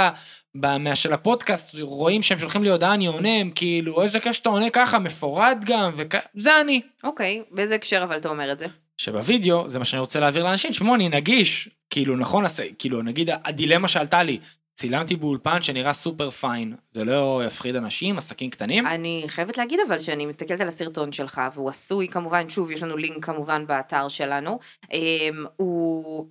[0.94, 4.70] של הפודקאסט, רואים שהם שולחים לי הודעה, אני עונה, הם כאילו, איזה כיף שאתה עונה
[4.70, 6.16] ככה, מפורט גם, וכ...
[6.34, 6.82] זה אני.
[7.04, 8.66] אוקיי, באיזה הקשר אבל אתה אומר את זה?
[8.98, 12.46] שבווידאו, זה מה שאני רוצה להעביר לאנשים, תשמעו, אני נגיש, כאילו, נכון,
[12.80, 14.40] כאילו, נגיד, הדילמה שעלתה לי,
[14.76, 20.00] צילמתי באולפן שנראה סופר פיין, זה לא יפחיד אנשים, עסקים קטנים, אני חייבת להגיד אבל
[20.00, 24.60] שאני מסתכלת על הסרטון שלך, והוא עשוי כמובן, שוב, יש לנו לינק כמובן באתר שלנו,
[24.94, 26.28] אמ, הוא...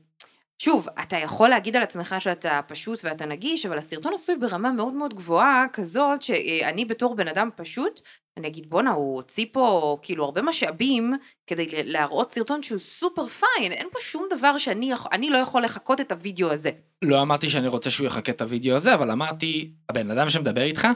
[0.59, 4.93] שוב, אתה יכול להגיד על עצמך שאתה פשוט ואתה נגיש, אבל הסרטון עשוי ברמה מאוד
[4.93, 8.01] מאוד גבוהה, כזאת שאני בתור בן אדם פשוט,
[8.37, 11.13] אני אגיד בואנה, הוא הוציא פה כאילו הרבה משאבים
[11.47, 16.01] כדי להראות סרטון שהוא סופר פיין, אין פה שום דבר שאני אני לא יכול לחקות
[16.01, 16.71] את הוידאו הזה.
[17.03, 20.89] לא אמרתי שאני רוצה שהוא יחכה את הוידאו הזה, אבל אמרתי, הבן אדם שמדבר איתך,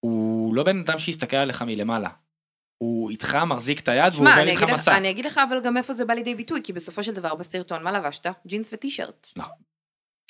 [0.00, 2.08] הוא לא בן אדם שיסתכל עליך מלמעלה.
[2.82, 4.96] הוא איתך, מחזיק את היד, והוא עובר איתך מסע.
[4.96, 7.82] אני אגיד לך אבל גם איפה זה בא לידי ביטוי, כי בסופו של דבר בסרטון,
[7.82, 8.26] מה לבשת?
[8.46, 9.28] ג'ינס וטישרט.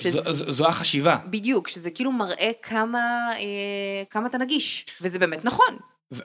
[0.03, 1.17] שזה- זו- זו- זו החשיבה.
[1.31, 2.99] בדיוק, שזה כאילו מראה כמה,
[3.35, 5.79] אה, כמה אתה נגיש, וזה באמת נכון.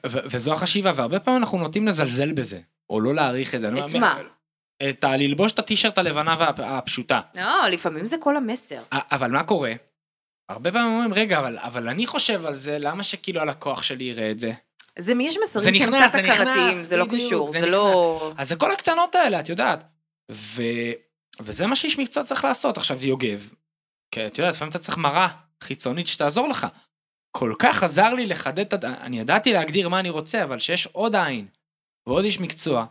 [0.05, 3.69] וזו החשיבה, והרבה פעמים אנחנו נוטים לזלזל בזה, או לא להעריך את זה.
[3.69, 4.19] את מה?
[4.89, 5.17] את ה...
[5.17, 7.21] ללבוש את הטישרט הלבנה והפשוטה.
[7.35, 8.81] לא, לפעמים זה כל המסר.
[8.91, 9.73] אבל מה קורה?
[10.49, 14.31] הרבה פעמים אומרים, רגע, אבל, אבל אני חושב על זה, למה שכאילו הלקוח שלי יראה
[14.31, 14.51] את זה?
[14.99, 18.33] זה יש זה מסרים שהם תת-הכרתיים, נכנס, זה לא קשור, זה זה לא...
[18.37, 19.83] אז זה כל הקטנות האלה, את יודעת.
[20.31, 20.61] ו...
[21.41, 22.77] וזה מה שאיש מקצוע צריך לעשות.
[22.77, 23.49] עכשיו, יוגב,
[24.11, 25.27] כי את יודעת, לפעמים אתה צריך מראה
[25.63, 26.67] חיצונית שתעזור לך.
[27.37, 28.85] כל כך עזר לי לחדד את הד...
[28.85, 31.47] אני ידעתי להגדיר מה אני רוצה, אבל שיש עוד עין
[32.07, 32.85] ועוד איש מקצוע,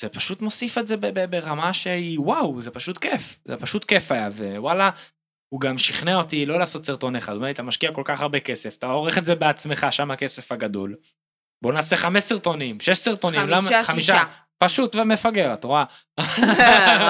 [0.00, 0.96] זה פשוט מוסיף את זה
[1.30, 3.38] ברמה שהיא וואו, זה פשוט כיף.
[3.44, 4.90] זה פשוט כיף היה, ווואלה,
[5.48, 7.32] הוא גם שכנע אותי לא לעשות סרטון אחד.
[7.32, 10.10] הוא אומר לי, אתה משקיע כל כך הרבה כסף, אתה עורך את זה בעצמך, שם
[10.10, 10.96] הכסף הגדול.
[11.62, 14.24] בוא נעשה חמש סרטונים, שש סרטונים, חמישה, שישה.
[14.58, 15.84] פשוט ומפגר, את רואה?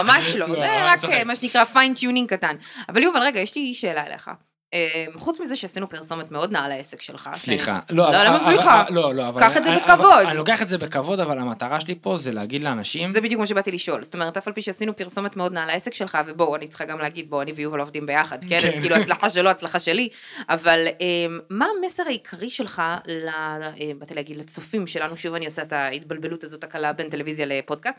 [0.02, 2.56] ממש לא, לא, זה רק מה שנקרא fine-tuning קטן.
[2.88, 4.30] אבל יובל, רגע, יש לי שאלה אליך.
[4.74, 7.30] אה, חוץ מזה שעשינו פרסומת מאוד נאה לעסק שלך.
[7.32, 7.80] סליחה.
[7.90, 8.82] לא, לא, למה אבל- סליחה?
[8.82, 9.40] אבל- לא, לא, אבל...
[9.40, 10.26] קח את זה אבל- בכבוד.
[10.26, 13.08] אני לוקח את זה בכבוד, אבל המטרה שלי פה זה להגיד לאנשים...
[13.10, 15.94] זה בדיוק מה שבאתי לשאול, זאת אומרת, אף על פי שעשינו פרסומת מאוד נאה לעסק
[15.94, 18.60] שלך, ובואו, אני צריכה גם להגיד, בואו, אני ויובל עובדים ביחד, כן?
[18.60, 18.68] כן.
[18.68, 20.08] אז כאילו, הצלחה שלו, הצלחה שלי,
[20.48, 22.82] אבל אמ, מה המסר העיקרי שלך,
[23.28, 23.56] אה,
[23.98, 27.98] באתי להגיד, לצופים שלנו, שוב אני עושה את ההתבלבלות הזאת הקלה בין טלוויזיה לפודקאסט,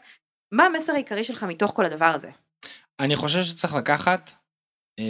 [0.51, 2.29] מה המסר העיקרי שלך מתוך כל הדבר הזה?
[2.99, 4.38] אני חושב שצריך לקחת אה,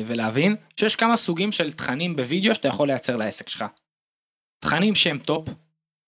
[0.05, 3.65] ולהבין שיש כמה סוגים של תכנים בווידאו שאתה יכול לייצר לעסק שלך.
[4.63, 5.49] תכנים שהם top,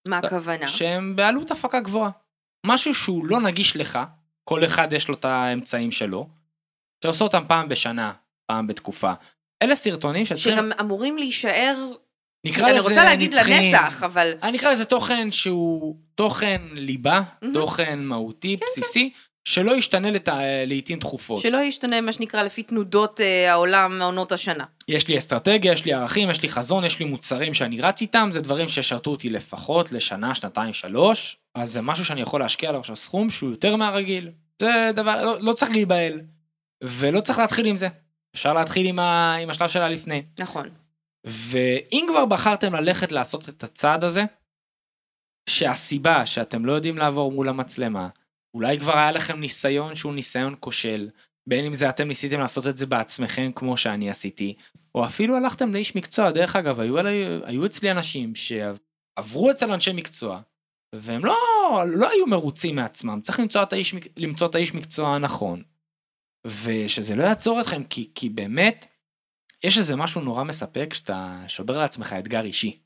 [0.07, 0.67] מה הכוונה?
[0.67, 2.11] שהם בעלות הפקה גבוהה.
[2.65, 3.99] משהו שהוא לא נגיש לך,
[4.43, 6.29] כל אחד יש לו את האמצעים שלו,
[7.03, 8.13] שעושה אותם פעם בשנה,
[8.45, 9.13] פעם בתקופה.
[9.63, 11.91] אלה סרטונים שצריכים, שגם אמורים להישאר,
[12.45, 13.75] נקרא אני לזה רוצה להגיד נצחיים.
[13.75, 17.53] לנצח, אבל אני אקרא לזה תוכן שהוא תוכן ליבה, מהמם.
[17.53, 19.13] תוכן מהותי, בסיסי,
[19.45, 20.29] שלא ישתנה לת...
[20.67, 21.41] לעיתים תכופות.
[21.41, 24.65] שלא ישתנה מה שנקרא לפי תנודות אה, העולם מעונות השנה.
[24.87, 28.29] יש לי אסטרטגיה, יש לי ערכים, יש לי חזון, יש לי מוצרים שאני רץ איתם,
[28.31, 32.79] זה דברים שישרתו אותי לפחות לשנה, שנתיים, שלוש, אז זה משהו שאני יכול להשקיע עליו
[32.79, 34.29] עכשיו סכום שהוא יותר מהרגיל.
[34.61, 36.21] זה דבר, לא, לא צריך להיבהל,
[36.83, 37.87] ולא צריך להתחיל עם זה.
[38.35, 39.35] אפשר להתחיל עם, ה...
[39.35, 40.23] עם השלב שלה לפני.
[40.39, 40.69] נכון.
[41.25, 44.25] ואם כבר בחרתם ללכת לעשות את הצעד הזה,
[45.49, 48.07] שהסיבה שאתם לא יודעים לעבור מול המצלמה,
[48.53, 51.09] אולי כבר היה לכם ניסיון שהוא ניסיון כושל,
[51.49, 54.55] בין אם זה אתם ניסיתם לעשות את זה בעצמכם כמו שאני עשיתי,
[54.95, 59.91] או אפילו הלכתם לאיש מקצוע, דרך אגב, היו, עלי, היו אצלי אנשים שעברו אצל אנשי
[59.93, 60.41] מקצוע,
[60.95, 61.37] והם לא,
[61.87, 65.63] לא היו מרוצים מעצמם, צריך למצוא את האיש, למצוא את האיש מקצוע הנכון.
[66.47, 68.85] ושזה לא יעצור אתכם, כי, כי באמת,
[69.63, 72.79] יש איזה משהו נורא מספק שאתה שובר לעצמך אתגר אישי.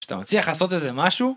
[0.00, 1.36] כשאתה מצליח לעשות איזה משהו,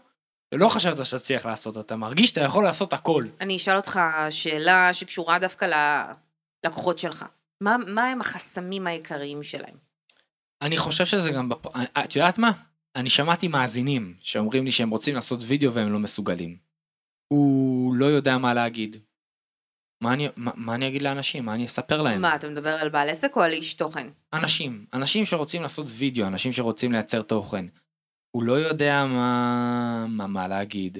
[0.53, 3.23] ולא חשבת שתצליח לעשות, אתה מרגיש שאתה יכול לעשות הכל.
[3.41, 5.67] אני אשאל אותך שאלה שקשורה דווקא
[6.65, 7.25] ללקוחות שלך.
[7.62, 9.75] מה, מה הם החסמים העיקריים שלהם?
[10.62, 11.67] אני חושב שזה גם, בפ...
[12.05, 12.51] את יודעת מה?
[12.95, 16.57] אני שמעתי מאזינים שאומרים לי שהם רוצים לעשות וידאו והם לא מסוגלים.
[17.27, 18.95] הוא לא יודע מה להגיד.
[20.01, 21.45] מה אני, מה, מה אני אגיד לאנשים?
[21.45, 22.21] מה אני אספר להם?
[22.21, 24.07] מה, אתה מדבר על בעל עסק או על איש תוכן?
[24.33, 27.65] אנשים, אנשים שרוצים לעשות וידאו, אנשים שרוצים לייצר תוכן.
[28.31, 30.97] הוא לא יודע מה, מה, מה להגיד.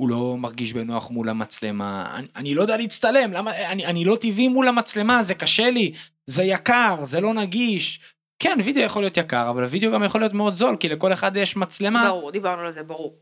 [0.00, 2.14] הוא לא מרגיש בנוח מול המצלמה.
[2.16, 5.92] אני, אני לא יודע להצטלם, למה, אני, אני לא טבעי מול המצלמה, זה קשה לי,
[6.26, 8.00] זה יקר, זה לא נגיש.
[8.38, 11.36] כן, וידאו יכול להיות יקר, אבל וידאו גם יכול להיות מאוד זול, כי לכל אחד
[11.36, 12.08] יש מצלמה.
[12.08, 13.16] ברור, דיברנו על זה, ברור.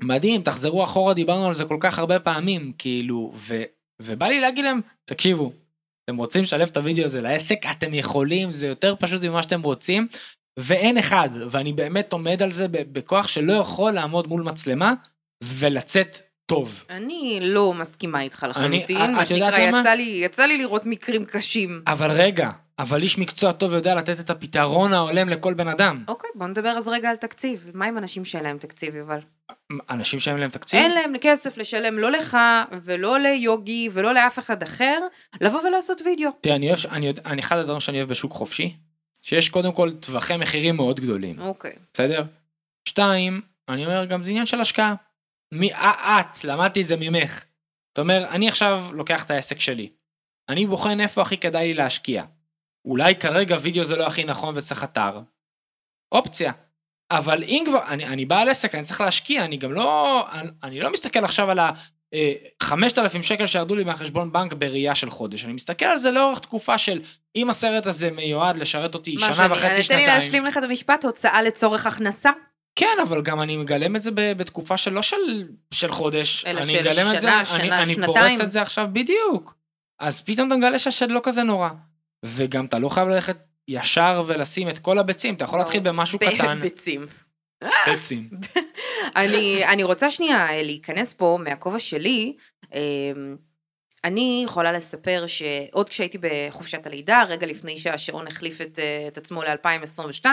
[0.00, 3.62] מדהים, תחזרו אחורה, דיברנו על זה כל כך הרבה פעמים, כאילו, ו,
[4.02, 5.52] ובא לי להגיד להם, תקשיבו,
[6.04, 10.08] אתם רוצים לשלב את הוידאו הזה לעסק, אתם יכולים, זה יותר פשוט ממה שאתם רוצים,
[10.58, 14.94] ואין אחד, ואני באמת עומד על זה בכוח שלא יכול לעמוד מול מצלמה
[15.44, 16.84] ולצאת טוב.
[16.90, 21.82] אני לא מסכימה איתך לחלוטין, מה שנקרא, יצא לי, יצא לי לראות מקרים קשים.
[21.86, 26.04] אבל רגע, אבל איש מקצוע טוב יודע לתת את הפתרון ההולם לכל בן אדם.
[26.08, 27.70] אוקיי, בוא נדבר אז רגע על תקציב.
[27.74, 29.18] מה עם אנשים שאין להם תקציב, יובל?
[29.90, 30.80] אנשים שאין להם תקציב?
[30.80, 32.38] אין להם כסף לשלם לא לך
[32.82, 34.98] ולא ליוגי ולא לאף אחד אחר,
[35.40, 36.30] לבוא ולעשות וידאו.
[36.40, 38.76] תראה, אני, אני, אני אחד הדברים שאני אוהב בשוק חופשי,
[39.26, 41.40] שיש קודם כל טווחי מחירים מאוד גדולים.
[41.40, 41.72] אוקיי.
[41.94, 42.24] בסדר?
[42.88, 44.94] שתיים, אני אומר גם זה עניין של השקעה.
[45.52, 47.44] מי, את, למדתי את זה ממך.
[47.92, 49.90] אתה אומר, אני עכשיו לוקח את העסק שלי.
[50.48, 52.24] אני בוחן איפה הכי כדאי לי להשקיע.
[52.84, 55.20] אולי כרגע וידאו זה לא הכי נכון וצריך אתר.
[56.12, 56.52] אופציה.
[57.10, 60.80] אבל אם כבר, אני, אני בעל עסק, אני צריך להשקיע, אני גם לא, אני, אני
[60.80, 61.70] לא מסתכל עכשיו על ה...
[62.62, 65.44] 5,000 אה, שקל שירדו לי מהחשבון בנק בראייה של חודש.
[65.44, 67.00] אני מסתכל על זה לאורך תקופה של
[67.36, 70.06] אם הסרט הזה מיועד לשרת אותי שנה שאני, וחצי, שנתיים.
[70.06, 72.30] תן לי להשלים לך את המשפט, הוצאה לצורך הכנסה.
[72.76, 75.16] כן, אבל גם אני מגלם את זה בתקופה של לא של,
[75.70, 76.44] של חודש.
[76.44, 78.16] אלא אני של שנה, את זה, שנה, אני, אני שנתיים.
[78.16, 79.54] אני פורס את זה עכשיו בדיוק.
[80.00, 81.68] אז פתאום אתה מגלה שהשד לא כזה נורא.
[82.24, 83.36] וגם אתה לא חייב ללכת
[83.68, 86.60] ישר ולשים את כל הביצים, אתה יכול להתחיל במשהו קטן.
[86.60, 87.06] ביצים.
[87.86, 88.30] ביצים.
[89.16, 92.36] אני, אני רוצה שנייה להיכנס פה מהכובע שלי.
[92.74, 93.36] אמ,
[94.04, 100.26] אני יכולה לספר שעוד כשהייתי בחופשת הלידה, רגע לפני שהשעון החליף את, את עצמו ל-2022,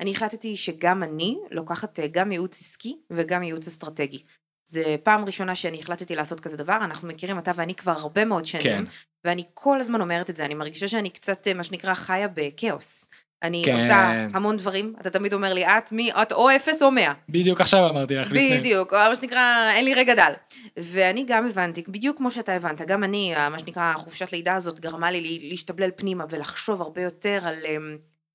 [0.00, 4.22] אני החלטתי שגם אני לוקחת גם ייעוץ עסקי וגם ייעוץ אסטרטגי.
[4.66, 8.46] זה פעם ראשונה שאני החלטתי לעשות כזה דבר, אנחנו מכירים אתה ואני כבר הרבה מאוד
[8.46, 8.84] שנים, כן.
[9.24, 13.08] ואני כל הזמן אומרת את זה, אני מרגישה שאני קצת, מה שנקרא, חיה בכאוס.
[13.42, 13.74] אני כן.
[13.74, 17.12] עושה המון דברים, אתה תמיד אומר לי, את מי, את או אפס או מאה.
[17.28, 18.58] בדיוק עכשיו אמרתי לך לפני.
[18.58, 20.32] בדיוק, מה שנקרא, אין לי רגע דל.
[20.76, 25.10] ואני גם הבנתי, בדיוק כמו שאתה הבנת, גם אני, מה שנקרא, חופשת לידה הזאת גרמה
[25.10, 27.56] לי להשתבלל פנימה ולחשוב הרבה יותר על...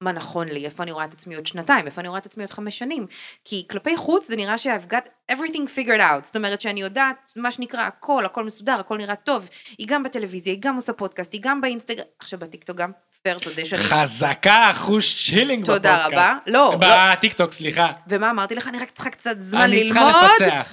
[0.01, 2.43] מה נכון לי, איפה אני רואה את עצמי עוד שנתיים, איפה אני רואה את עצמי
[2.43, 3.07] עוד חמש שנים.
[3.45, 6.23] כי כלפי חוץ זה נראה ש-I've got everything figured out.
[6.23, 9.49] זאת אומרת שאני יודעת מה שנקרא הכל, הכל מסודר, הכל נראה טוב.
[9.77, 13.65] היא גם בטלוויזיה, היא גם עושה פודקאסט, היא גם באינסטגרם, עכשיו בטיקטוק גם, פייר, תודה
[13.65, 13.81] שאני...
[13.81, 15.83] חזקה, אחושילינג בפודקאסט.
[15.83, 16.33] תודה רבה.
[16.47, 16.87] לא, לא.
[17.13, 17.91] בטיקטוק, סליחה.
[18.07, 18.67] ומה אמרתי לך?
[18.67, 20.15] אני רק צריכה קצת זמן ללמוד.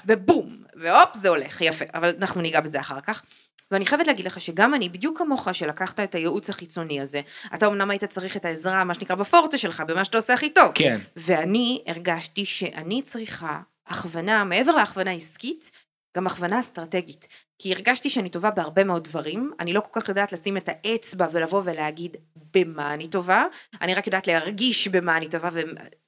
[0.06, 1.84] ובום, והופ, זה הולך, יפה.
[1.94, 3.22] אבל אנחנו ניגע בזה אחר כך.
[3.70, 7.20] ואני חייבת להגיד לך שגם אני, בדיוק כמוך, שלקחת את הייעוץ החיצוני הזה,
[7.54, 10.72] אתה אמנם היית צריך את העזרה, מה שנקרא, בפורצה שלך, במה שאתה עושה הכי טוב.
[10.74, 10.98] כן.
[11.16, 15.70] ואני הרגשתי שאני צריכה הכוונה, מעבר להכוונה עסקית,
[16.16, 17.28] גם הכוונה אסטרטגית.
[17.58, 21.26] כי הרגשתי שאני טובה בהרבה מאוד דברים, אני לא כל כך יודעת לשים את האצבע
[21.32, 22.16] ולבוא ולהגיד
[22.54, 23.44] במה אני טובה,
[23.82, 25.48] אני רק יודעת להרגיש במה אני טובה,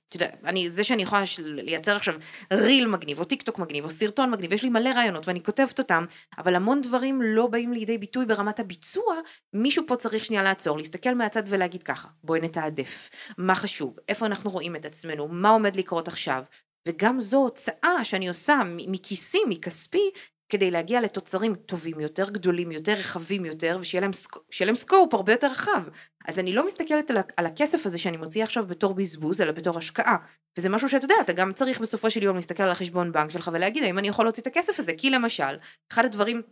[0.09, 2.15] אתה יודע, אני, זה שאני יכולה לייצר עכשיו
[2.53, 5.79] ריל מגניב, או טיק טוק מגניב, או סרטון מגניב, יש לי מלא רעיונות ואני כותבת
[5.79, 6.05] אותם,
[6.39, 9.15] אבל המון דברים לא באים לידי ביטוי ברמת הביצוע,
[9.53, 14.51] מישהו פה צריך שנייה לעצור, להסתכל מהצד ולהגיד ככה, בואי נתעדף, מה חשוב, איפה אנחנו
[14.51, 16.43] רואים את עצמנו, מה עומד לקרות עכשיו,
[16.89, 20.11] וגם זו הוצאה שאני עושה מכיסי, מכספי,
[20.49, 25.33] כדי להגיע לתוצרים טובים יותר, גדולים יותר, רחבים יותר, ושיהיה להם, סק- להם סקופ הרבה
[25.33, 25.83] יותר רחב.
[26.29, 29.79] אז אני לא מסתכלת על, על הכסף הזה שאני מוציאה עכשיו בתור בזבוז, אלא בתור
[29.79, 30.17] השקעה.
[30.59, 33.51] וזה משהו שאתה יודע, אתה גם צריך בסופו של יום להסתכל על החשבון בנק שלך
[33.53, 34.93] ולהגיד, האם אני יכול להוציא את הכסף הזה?
[34.99, 35.57] כי למשל,
[35.93, 36.43] אחד הדברים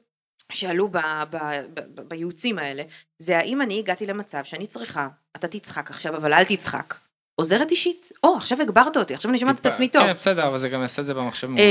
[0.52, 0.98] שעלו ב-
[1.30, 1.36] ב-
[1.74, 2.82] ב- ב- בייעוצים האלה,
[3.18, 6.94] זה האם אני הגעתי למצב שאני צריכה, אתה תצחק עכשיו, אבל אל תצחק.
[7.36, 8.12] עוזרת אישית.
[8.24, 10.02] או, עכשיו הגברת אותי, עכשיו אני שומעת את עצמי טוב.
[10.02, 11.62] כן, בסדר, אבל זה גם יעשה את זה במחשב מעולה.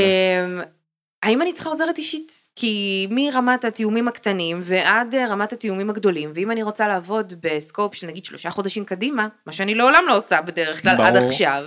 [1.23, 2.43] אמ, האם אני צריכה עוזרת אישית?
[2.55, 8.07] כי מרמת התיאומים הקטנים ועד אה, רמת התיאומים הגדולים, ואם אני רוצה לעבוד בסקופ של
[8.07, 11.29] נגיד שלושה חודשים קדימה, מה שאני לעולם לא עושה בדרך כלל עד ברור.
[11.29, 11.65] עכשיו,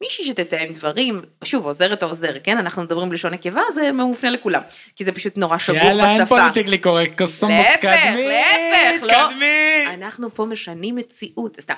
[0.00, 2.58] מישהי שתתאם דברים, שוב עוזרת או עוזר, כן?
[2.58, 4.60] אנחנו מדברים בלשון נקבה, זה מופנה לכולם,
[4.96, 6.36] כי זה פשוט נורא שגור יאללה, אין בשפה.
[6.38, 9.26] פוליטיקלי קורקט, קוסום להפך, מתקדמים, להפך, לא.
[9.26, 9.88] מתקדמים.
[10.02, 11.74] אנחנו פה משנים מציאות, סתם.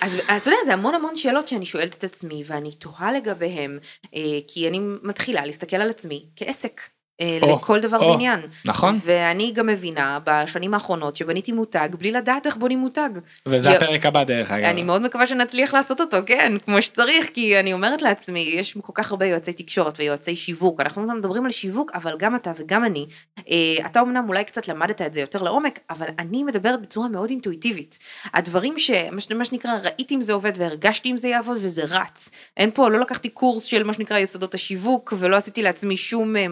[0.00, 3.78] אז, אז אתה יודע, זה המון המון שאלות שאני שואלת את עצמי, ואני תוהה לגביהם,
[4.14, 6.80] אה, כי אני מתחילה להסתכל על עצמי כעסק.
[7.20, 8.40] אה, או, לכל דבר או, ועניין.
[8.64, 8.98] נכון.
[9.04, 13.10] ואני גם מבינה בשנים האחרונות שבניתי מותג בלי לדעת איך בונים מותג.
[13.46, 14.64] וזה י- הפרק הבא דרך אגב.
[14.64, 18.92] אני מאוד מקווה שנצליח לעשות אותו, כן, כמו שצריך, כי אני אומרת לעצמי, יש כל
[18.94, 23.06] כך הרבה יועצי תקשורת ויועצי שיווק, אנחנו מדברים על שיווק, אבל גם אתה וגם אני,
[23.50, 23.54] אה,
[23.86, 27.98] אתה אמנם אולי קצת למדת את זה יותר לעומק, אבל אני מדברת בצורה מאוד אינטואיטיבית.
[28.34, 28.90] הדברים ש...
[29.12, 32.30] מה ש- מה שנקרא, ראיתי אם זה עובד והרגשתי אם זה יעבוד וזה רץ.
[32.56, 36.48] אין פה, לא לקחתי קורס של מה שנקרא יסודות השיווק, ולא עשיתי לעצמי שום אה,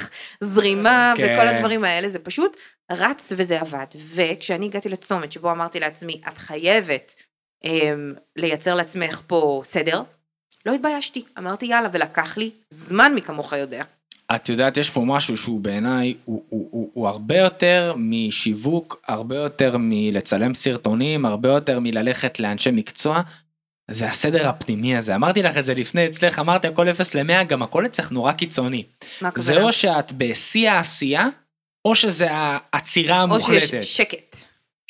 [0.00, 0.10] משפך
[0.40, 1.34] זרימה כן.
[1.34, 2.56] וכל הדברים האלה, זה פשוט
[2.92, 3.86] רץ וזה עבד.
[4.14, 7.14] וכשאני הגעתי לצומת שבו אמרתי לעצמי, את חייבת
[7.64, 10.02] אמ, לייצר לעצמך פה סדר,
[10.66, 13.84] לא התביישתי, אמרתי יאללה, ולקח לי זמן מי כמוך יודע.
[14.34, 19.36] את יודעת, יש פה משהו שהוא בעיניי, הוא, הוא, הוא, הוא הרבה יותר משיווק, הרבה
[19.36, 23.22] יותר מלצלם סרטונים, הרבה יותר מללכת לאנשי מקצוע.
[23.90, 27.62] זה הסדר הפנימי הזה, אמרתי לך את זה לפני אצלך, אמרתי הכל 0 ל-100, גם
[27.62, 28.84] הכל אצלך נורא קיצוני.
[29.20, 29.46] מה הכוונה?
[29.46, 31.28] זה או שאת בשיא העשייה,
[31.84, 33.66] או שזה העצירה או המוחלטת.
[33.66, 34.36] שיש שקט.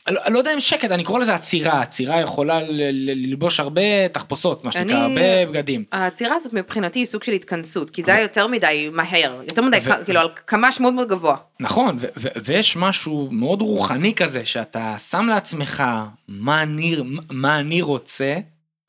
[0.09, 2.61] לא, לא יודע אם שקט, אני קורא לזה עצירה, עצירה יכולה
[2.93, 5.85] ללבוש הרבה תחפושות, מה שנקרא, הרבה בגדים.
[5.93, 9.79] העצירה הזאת מבחינתי היא סוג של התכנסות, כי זה היה יותר מדי מהר, יותר מדי,
[9.83, 11.37] ו- כאילו על קמ"ש מאוד מאוד גבוה.
[11.61, 11.97] נכון,
[12.45, 15.83] ויש משהו מאוד רוחני כזה, שאתה שם לעצמך
[16.29, 16.97] מה אני,
[17.31, 18.37] מה אני רוצה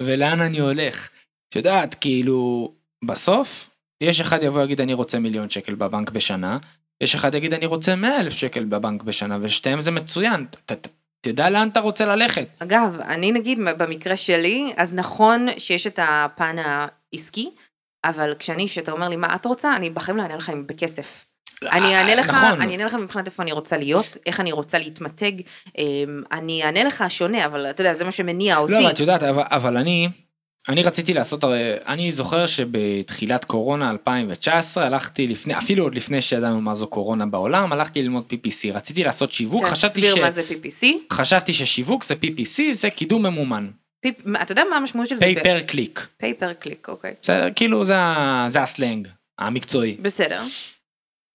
[0.05, 1.09] ולאן אני הולך.
[1.49, 2.71] את יודעת, כאילו,
[3.05, 3.69] בסוף,
[4.01, 6.57] יש אחד יבוא ויגיד אני רוצה מיליון שקל בבנק בשנה,
[7.01, 10.87] יש אחד יגיד אני רוצה 100 אלף שקל בבנק בשנה, ושתיהם זה מצוין, ת, ת,
[11.21, 12.47] תדע לאן אתה רוצה ללכת.
[12.59, 17.49] אגב, אני נגיד במקרה שלי, אז נכון שיש את הפן העסקי,
[18.03, 21.25] אבל כשאני, שאתה אומר לי מה את רוצה, אני בחיים לא אענה לך בכסף.
[21.63, 22.61] אני אענה לך, נכון.
[22.61, 25.31] אני אענה לך מבחינת איפה אני רוצה להיות, איך אני רוצה להתמתג,
[25.77, 25.83] אמ,
[26.31, 28.73] אני אענה לך שונה, אבל אתה יודע, זה מה שמניע אותי.
[28.73, 30.09] לא, אבל את יודעת, אבל, אבל אני,
[30.69, 36.61] אני רציתי לעשות, הרי אני זוכר שבתחילת קורונה 2019 הלכתי לפני, אפילו עוד לפני שידענו
[36.61, 40.05] מה זו קורונה בעולם, הלכתי ללמוד PPC, רציתי לעשות שיווק, חשבתי, ש...
[40.05, 40.85] תסביר מה זה PPC.
[41.13, 43.67] חשבתי ששיווק זה PPC, זה קידום ממומן,
[44.05, 45.25] פיפ- אתה יודע מה המשמעות של זה?
[45.25, 47.13] pay per click, pay per click, אוקיי.
[47.21, 47.93] בסדר, כאילו זה,
[48.47, 49.07] זה הסלנג
[49.39, 50.41] המקצועי, בסדר.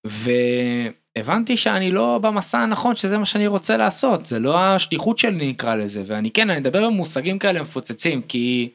[0.06, 5.74] והבנתי שאני לא במסע הנכון שזה מה שאני רוצה לעשות, זה לא השליחות שלי נקרא
[5.74, 8.70] לזה, ואני כן, אני אדבר במושגים כאלה מפוצצים, כי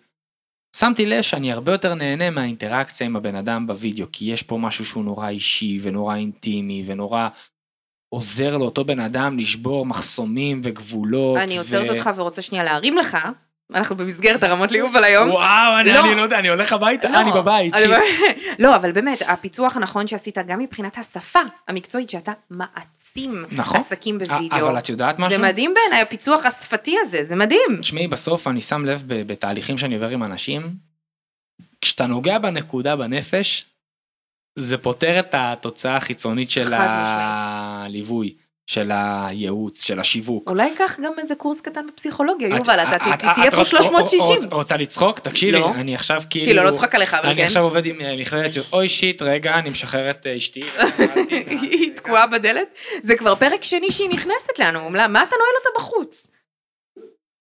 [0.75, 4.85] שמתי לב שאני הרבה יותר נהנה מהאינטראקציה עם הבן אדם בווידאו, כי יש פה משהו
[4.85, 7.29] שהוא נורא אישי ונורא אינטימי ונורא
[8.13, 11.37] עוזר לאותו בן אדם לשבור מחסומים וגבולות.
[11.37, 13.17] אני עוצרת אותך ורוצה שנייה להרים לך,
[13.73, 15.29] אנחנו במסגרת הרמות ליובל היום.
[15.29, 16.05] וואו, אני, לא.
[16.05, 17.73] אני לא יודע, אני הולך הביתה, לא, אני בבית.
[17.75, 17.89] שיט.
[18.59, 23.79] לא, אבל באמת, הפיצוח הנכון שעשית גם מבחינת השפה המקצועית, שאתה מעצים נכון.
[23.79, 24.57] עסקים בווידאו.
[24.57, 25.37] אבל את יודעת משהו?
[25.37, 27.77] זה מדהים בעיניי, הפיצוח השפתי הזה, זה מדהים.
[27.79, 30.75] תשמעי, בסוף אני שם לב בתהליכים שאני עובר עם אנשים,
[31.81, 33.65] כשאתה נוגע בנקודה בנפש,
[34.55, 38.33] זה פותר את התוצאה החיצונית של הליווי,
[38.71, 40.49] של הייעוץ, של השיווק.
[40.49, 42.97] אולי קח גם איזה קורס קטן בפסיכולוגיה, יובל, אתה
[43.35, 44.19] תהיה פה רוצ- 360.
[44.49, 45.19] רוצ- רוצה לצחוק?
[45.19, 45.71] תקשיבי, לא.
[45.75, 46.45] אני עכשיו כאילו...
[46.45, 47.43] כאילו, לא צוחק עליך, אבל אני כן.
[47.43, 50.61] עכשיו עובד עם אה, מכללת, אוי shit, רגע, אני משחרר את אה, אשתי.
[51.61, 52.67] היא תקועה בדלת.
[53.01, 56.27] זה כבר פרק שני שהיא נכנסת לנו, מה אתה נועל אותה בחוץ?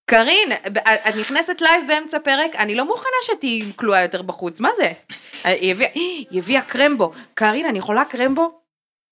[0.09, 0.77] קארין, ב-
[1.09, 4.91] את נכנסת live באמצע פרק, אני לא מוכנה שתהיי כלואה יותר בחוץ, מה זה?
[5.43, 5.75] היא
[6.39, 7.11] הביאה קרמבו.
[7.33, 8.60] קארין, אני יכולה קרמבו?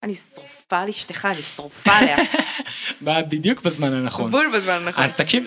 [0.04, 2.18] אני שרופה על אשתך, אני שרופה עליה.
[3.02, 4.32] בא בדיוק בזמן הנכון.
[4.32, 5.04] בול בזמן הנכון.
[5.04, 5.46] אז תקשיב,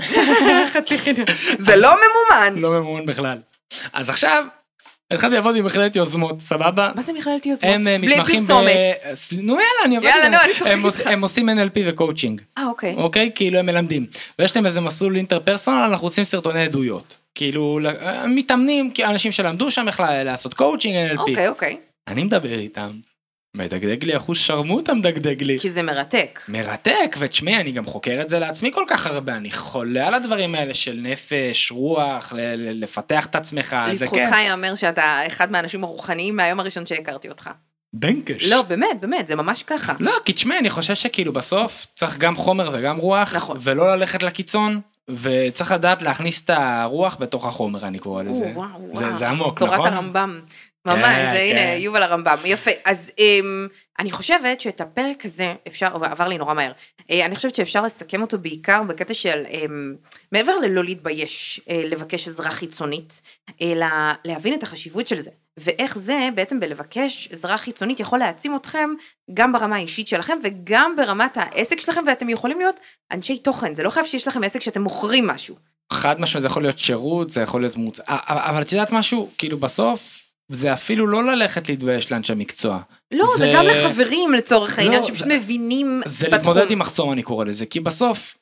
[0.72, 1.24] חצי חינם.
[1.66, 2.62] זה לא ממומן.
[2.62, 3.38] לא ממומן בכלל.
[3.92, 4.44] אז עכשיו,
[5.10, 6.92] התחלתי לעבוד עם מכללת יוזמות, סבבה?
[6.94, 7.74] מה זה מכללת יוזמות?
[7.74, 8.50] הם אה, מתמחים ב...
[9.42, 10.28] נו יאללה, אני עובד יאללה.
[10.28, 11.06] נו, אני צוחקת איתך.
[11.06, 12.94] הם עושים NLP וקואוצ'ינג, אה, אוקיי.
[12.94, 13.30] אוקיי?
[13.34, 14.06] כאילו הם מלמדים.
[14.38, 17.16] ויש להם איזה מסלול interpersonal, אנחנו עושים סרטוני עדויות.
[17.34, 21.20] כאילו, אה, מתאמנים, אנשים שלמדו שם איך לעשות coaching NLP.
[21.20, 21.76] אוקיי, אוקיי.
[22.08, 22.90] אני מדבר איתם,
[23.56, 25.58] מדגדג לי אחוז שרמוטה מדגדג לי.
[25.58, 26.40] כי זה מרתק.
[26.48, 30.54] מרתק, ותשמעי, אני גם חוקר את זה לעצמי כל כך הרבה, אני חולה על הדברים
[30.54, 33.90] האלה של נפש, רוח, ל- ל- לפתח את עצמך, זה כן.
[33.90, 37.50] לזכותך ייאמר שאתה אחד מהאנשים הרוחניים מהיום הראשון שהכרתי אותך.
[37.94, 38.44] דנקש.
[38.50, 39.92] לא, באמת, באמת, זה ממש ככה.
[40.00, 43.56] לא, כי תשמעי, אני חושב שכאילו בסוף צריך גם חומר וגם רוח, נכון.
[43.60, 48.44] ולא ללכת לקיצון, וצריך לדעת להכניס את הרוח בתוך החומר, אני קורא לזה.
[48.44, 49.14] או, וואו, זה- וואו.
[49.14, 49.92] זה עמוק, תורת נכון?
[49.92, 50.40] הרמב"ם.
[50.84, 51.56] כן, ממש, זה כן.
[51.56, 52.36] הנה, יובל הרמב"ם.
[52.44, 52.70] יפה.
[52.84, 53.68] אז אמ,
[53.98, 56.72] אני חושבת שאת הפרק הזה, אפשר, עבר לי נורא מהר,
[57.10, 59.94] אה, אני חושבת שאפשר לסכם אותו בעיקר בקטע של, אמ,
[60.32, 63.22] מעבר ללא להתבייש אה, לבקש עזרה חיצונית,
[63.62, 63.86] אלא
[64.24, 65.30] להבין את החשיבות של זה.
[65.56, 68.90] ואיך זה בעצם בלבקש עזרה חיצונית יכול להעצים אתכם
[69.34, 72.80] גם ברמה האישית שלכם וגם ברמת העסק שלכם ואתם יכולים להיות
[73.12, 75.56] אנשי תוכן, זה לא חייב שיש לכם עסק שאתם מוכרים משהו.
[75.92, 78.00] חד משמעית, זה יכול להיות שירות, זה יכול להיות מוצ...
[78.08, 80.21] אבל את יודעת משהו, כאילו בסוף,
[80.52, 82.80] זה אפילו לא ללכת להתבייש לאנשי מקצוע.
[83.10, 86.38] לא, זה, זה- גם לחברים לצורך העניין, לא, שפשוט זה- מבינים זה בתחום.
[86.38, 88.38] להתמודד עם מחסום, אני קורא לזה, כי בסוף,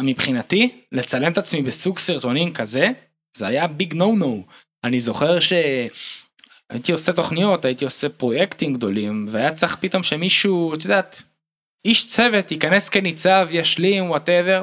[0.00, 2.88] מבחינתי, לצלם את עצמי בסוג סרטונים כזה,
[3.36, 4.44] זה היה big no no.
[4.84, 11.22] אני זוכר שהייתי עושה תוכניות, הייתי עושה פרויקטים גדולים, והיה צריך פתאום שמישהו, את יודעת,
[11.84, 14.62] איש צוות ייכנס כניצב, ישלים, whatever.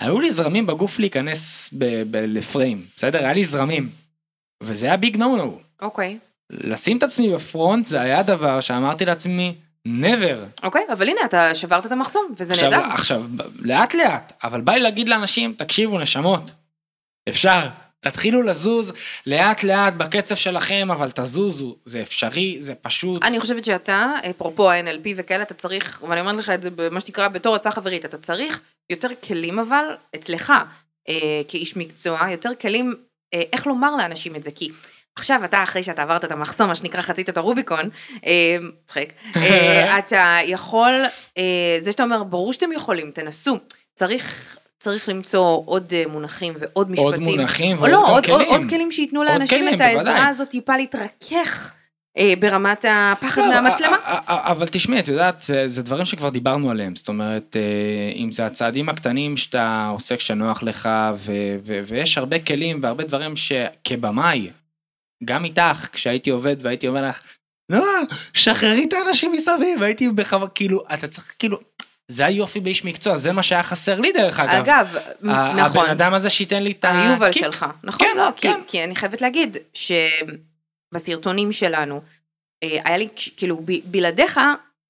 [0.00, 3.18] היו לי זרמים בגוף להיכנס ב- ב- לפריים, בסדר?
[3.18, 3.88] היה לי זרמים.
[4.62, 5.60] וזה היה ביג נו נו.
[5.82, 6.18] אוקיי,
[6.50, 9.54] לשים את עצמי בפרונט זה היה דבר שאמרתי לעצמי,
[9.88, 10.62] never.
[10.62, 12.84] אוקיי, אבל הנה, אתה שברת את המחסום, וזה עכשיו, נהדר.
[12.92, 13.24] עכשיו,
[13.58, 16.50] לאט לאט, אבל בא לי להגיד לאנשים, תקשיבו נשמות,
[17.28, 17.68] אפשר,
[18.00, 18.92] תתחילו לזוז
[19.26, 23.22] לאט לאט בקצב שלכם, אבל תזוזו, זה אפשרי, זה פשוט.
[23.22, 27.28] אני חושבת שאתה, אפרופו ה-NLP וכאלה, אתה צריך, ואני אומרת לך את זה במה שנקרא
[27.28, 28.60] בתור הצעה חברית, אתה צריך
[28.90, 30.52] יותר כלים אבל, אצלך,
[31.08, 32.94] אה, כאיש מקצוע, יותר כלים,
[33.34, 34.70] אה, איך לומר לאנשים את זה, כי
[35.18, 37.88] עכשיו אתה, אחרי שאתה עברת את המחסום, מה שנקרא חצית את הרוביקון,
[38.26, 38.56] אה,
[38.86, 39.04] צחק,
[39.36, 40.92] אה, אתה יכול,
[41.38, 41.42] אה,
[41.80, 43.58] זה שאתה אומר, ברור שאתם יכולים, תנסו,
[43.94, 44.56] צריך...
[44.80, 47.06] צריך למצוא עוד מונחים ועוד משפטים.
[47.06, 48.48] עוד מונחים ועוד לא, עוד, עוד, כלים.
[48.48, 50.28] עוד כלים שייתנו לאנשים כלים, את העזרה בוודאי.
[50.28, 51.72] הזאת טיפה להתרכך
[52.18, 53.96] אה, ברמת הפחד לא, מהמצלמה.
[54.26, 57.62] אבל תשמעי, את יודעת, זה- זה דברים שכבר דיברנו עליהם, זאת אומרת, אה,
[58.16, 61.32] אם זה הצעדים הקטנים שאתה עושה כשנוח לך, ו-
[61.64, 64.50] ו- ויש הרבה כלים והרבה דברים שכבמאי,
[65.24, 67.22] גם איתך, כשהייתי עובד והייתי אומר לך,
[67.72, 67.84] לא,
[68.34, 71.58] שחררי את האנשים מסביב, הייתי בכוונה, כאילו, אתה צריך, כאילו,
[72.08, 74.50] זה היופי באיש מקצוע, זה מה שהיה חסר לי דרך אגב.
[74.68, 77.08] אגב, נכון, הבן אדם הזה שייתן לי את ה...
[77.08, 77.32] היובל.
[77.32, 78.08] שלך, נכון?
[78.08, 78.60] כן, לא, כי- כן.
[78.68, 79.56] כי אני חייבת להגיד
[80.92, 82.00] שבסרטונים שלנו,
[82.62, 84.40] אה, היה לי, כאילו, ב- בלעדיך,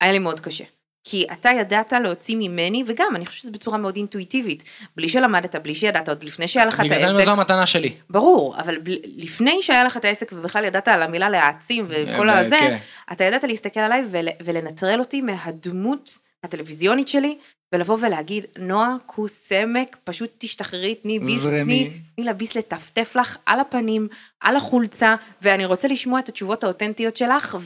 [0.01, 0.65] היה לי מאוד קשה.
[1.11, 4.65] כי אתה ידעת להוציא ממני, וגם, אני חושבת שזה בצורה מאוד אינטואיטיבית.
[4.97, 7.25] בלי שלמדת, בלי שידעת, עוד לפני שהיה לך את בגלל זה העסק.
[7.25, 7.93] זו המתנה שלי.
[8.11, 12.39] ברור, אבל ב- לפני שהיה לך את העסק ובכלל ידעת על המילה להעצים וכל אה,
[12.39, 12.77] הזה, כן.
[13.13, 17.39] אתה ידעת להסתכל עליי ול, ולנטרל אותי מהדמות הטלוויזיונית שלי,
[17.73, 21.47] ולבוא ולהגיד, נועה, כוס סמק, פשוט תשתחררי, תני ביס.
[21.47, 24.09] תני, תני לביס לטפטף לך על הפנים,
[24.41, 27.57] על החולצה, ואני רוצה לשמוע את התשובות האותנטיות שלך,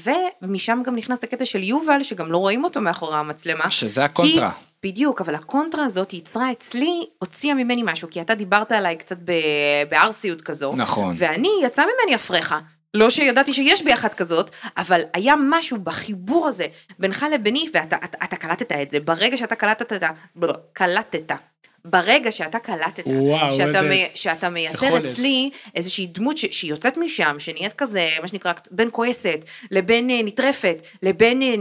[0.43, 3.71] ומשם גם נכנס הקטע של יובל, שגם לא רואים אותו מאחורי המצלמה.
[3.71, 4.51] שזה הקונטרה.
[4.51, 9.19] כי, בדיוק, אבל הקונטרה הזאת יצרה אצלי, הוציאה ממני משהו, כי אתה דיברת עליי קצת
[9.89, 11.15] בערסיות כזו, נכון.
[11.19, 12.61] ואני, יצא ממני הפרחה.
[12.95, 16.67] לא שידעתי שיש בי אחת כזאת, אבל היה משהו בחיבור הזה
[16.99, 19.01] בינך לביני, ואתה אתה, אתה קלטת את זה.
[19.01, 19.93] ברגע שאתה קלטת,
[20.73, 21.33] קלטת.
[21.85, 25.05] ברגע שאתה קלטת, וואו, שאתה, איזה מי, שאתה מייצר יכולת.
[25.05, 29.39] אצלי איזושהי דמות ש, שיוצאת משם, שנהיית כזה, מה שנקרא, בין כועסת,
[29.71, 31.55] לבין אה, נטרפת, לבין אה,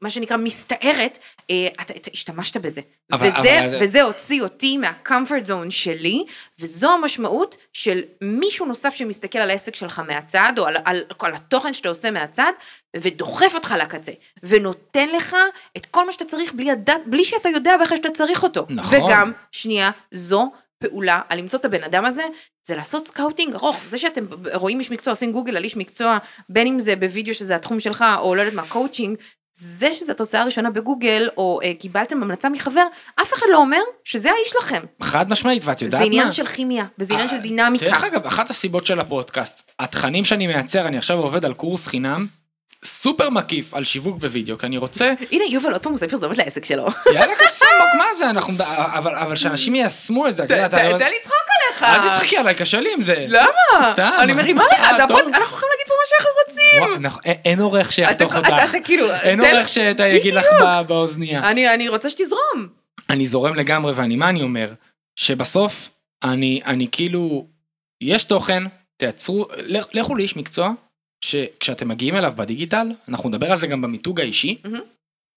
[0.00, 1.18] מה שנקרא מסתערת,
[1.50, 2.80] אה, אתה, אתה השתמשת בזה.
[3.12, 6.24] אבל- וזה, אבל- וזה הוציא אותי מהקומפורט זון שלי,
[6.60, 11.74] וזו המשמעות של מישהו נוסף שמסתכל על העסק שלך מהצד, או על, על, על התוכן
[11.74, 12.52] שאתה עושה מהצד,
[12.96, 15.36] ודוחף אותך לקצה, ונותן לך
[15.76, 18.66] את כל מה שאתה צריך בלי, הדעת, בלי שאתה יודע בכלל שאתה צריך אותו.
[18.68, 19.02] נכון.
[19.02, 22.22] וגם, שנייה, זו פעולה על למצוא את הבן אדם הזה,
[22.66, 23.80] זה לעשות scouting ארוך.
[23.86, 24.24] זה שאתם
[24.54, 26.18] רואים איש מקצוע, עושים גוגל על איש מקצוע,
[26.48, 29.16] בין אם זה בווידאו שזה התחום שלך, או לא יודעת מה, קואוצ'ינג,
[29.56, 32.86] זה שזו התוצאה הראשונה בגוגל, או אה, קיבלתם המלצה מחבר,
[33.22, 34.82] אף אחד לא אומר שזה האיש לכם.
[35.02, 36.12] חד משמעית, ואת יודעת זה מה?
[36.12, 37.86] עניין של כימיה, וזה עניין של דינמיקה.
[37.86, 42.26] דרך אגב, אחת הסיבות של הפודקאסט, התכנים שאני מייצר, אני עכשיו עובד על קורס חינם,
[42.84, 46.64] סופר מקיף על שיווק בווידאו, כי אני רוצה, הנה, יובל עוד פעם עושה פרסומת לעסק
[46.64, 46.86] שלו.
[47.14, 50.48] יאללה כוסעמק, מה זה, אנחנו, אבל, אבל שאנשים יישמו את זה, אני-
[50.98, 51.34] תן לצחוק
[51.68, 51.82] עליך.
[51.82, 53.24] אל תצחקי עליי, קשה לי עם זה.
[53.28, 53.92] למה?
[53.92, 54.10] סתם.
[54.18, 54.80] אני מרימה לך.
[55.00, 57.02] הפוד- אנחנו יכולים להגיד פה מה שאנחנו רוצים.
[57.44, 60.46] אין- עורך שיחתוך אותך, אתה- כאילו, אין עורך שיגיד לך
[60.86, 61.50] באוזנייה.
[61.50, 62.68] אני רוצה שתזרום.
[63.10, 64.72] אני זורם לגמרי, ואני, מה אני אומר?
[65.16, 65.88] שבסוף,
[66.24, 67.46] אני, אני כאילו,
[68.00, 68.62] יש תוכן,
[68.96, 70.70] תייצרו, לכ- לכו לאיש מקצוע,
[71.24, 74.56] שכשאתם מגיעים אליו בדיגיטל, אנחנו נדבר על זה גם במיתוג האישי.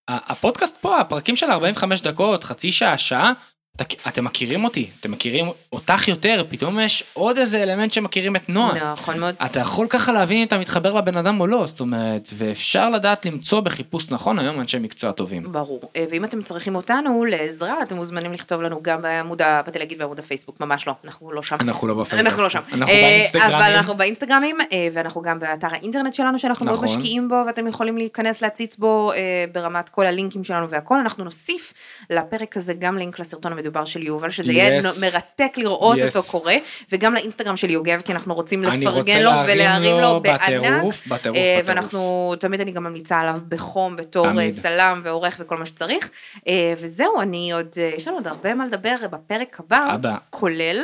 [0.10, 3.34] ה- הפודקאסט פה, הפרקים של 45 דקות, חצי שעה, שעה,
[3.82, 8.94] אתם מכירים אותי, אתם מכירים אותך יותר, פתאום יש עוד איזה אלמנט שמכירים את נועה.
[8.94, 9.36] נכון מאוד.
[9.46, 13.26] אתה יכול ככה להבין אם אתה מתחבר לבן אדם או לא, זאת אומרת, ואפשר לדעת
[13.26, 15.52] למצוא בחיפוש נכון היום אנשי מקצוע טובים.
[15.52, 15.82] ברור.
[15.96, 20.20] אה, ואם אתם צריכים אותנו לעזרה, אתם מוזמנים לכתוב לנו גם בעמוד, באתי להגיד בעמוד
[20.20, 21.58] הפייסבוק, ממש לא, אנחנו לא שם.
[21.60, 22.28] אנחנו לא בפייסבוק.
[22.28, 22.62] אנחנו לא שם.
[22.74, 23.56] אנחנו אה, באינסטגרמים.
[23.56, 26.98] אבל אנחנו באינסטגרמים, אה, ואנחנו גם באתר האינטרנט שלנו, שאנחנו מאוד נכון.
[26.98, 29.12] משקיעים בו, ואתם יכולים להיכנס להציץ בו
[29.52, 31.00] ברמת כל הלינקים שלנו והכל.
[31.00, 31.74] אנחנו נוסיף
[32.10, 34.84] לפרק הזה גם לינק לסרטון המדובר של יובל, שזה יהיה Yes.
[34.84, 36.06] נו- מרתק לראות Yes.
[36.06, 36.56] אותו קורה,
[36.92, 40.42] וגם לאינסטגרם של יוגב, כי אנחנו רוצים לפרגן לו להרים ולהרים לו בענק.
[40.42, 41.62] בטירוף, בטירוף, אה, בטירוף.
[41.66, 44.60] ואנחנו, תמיד אני גם ממליצה עליו בחום, בתור אה, תמיד.
[44.60, 46.10] צלם ועורך וכל מה שצריך.
[46.48, 50.16] אה, וזהו, אני עוד, יש לנו עוד הרבה מה לדבר בפרק הבא, הבא.
[50.30, 50.82] כולל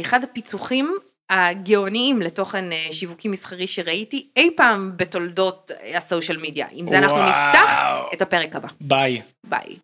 [0.00, 0.94] אחד הפיצוחים
[1.30, 6.66] הגאוניים לתוכן שיווקי מסחרי שראיתי אי פעם בתולדות הסושיאל מדיה.
[6.72, 7.28] עם זה אנחנו וואו.
[7.48, 7.74] נפתח
[8.14, 8.68] את הפרק הבא.
[8.80, 9.22] ביי.
[9.44, 9.76] ביי.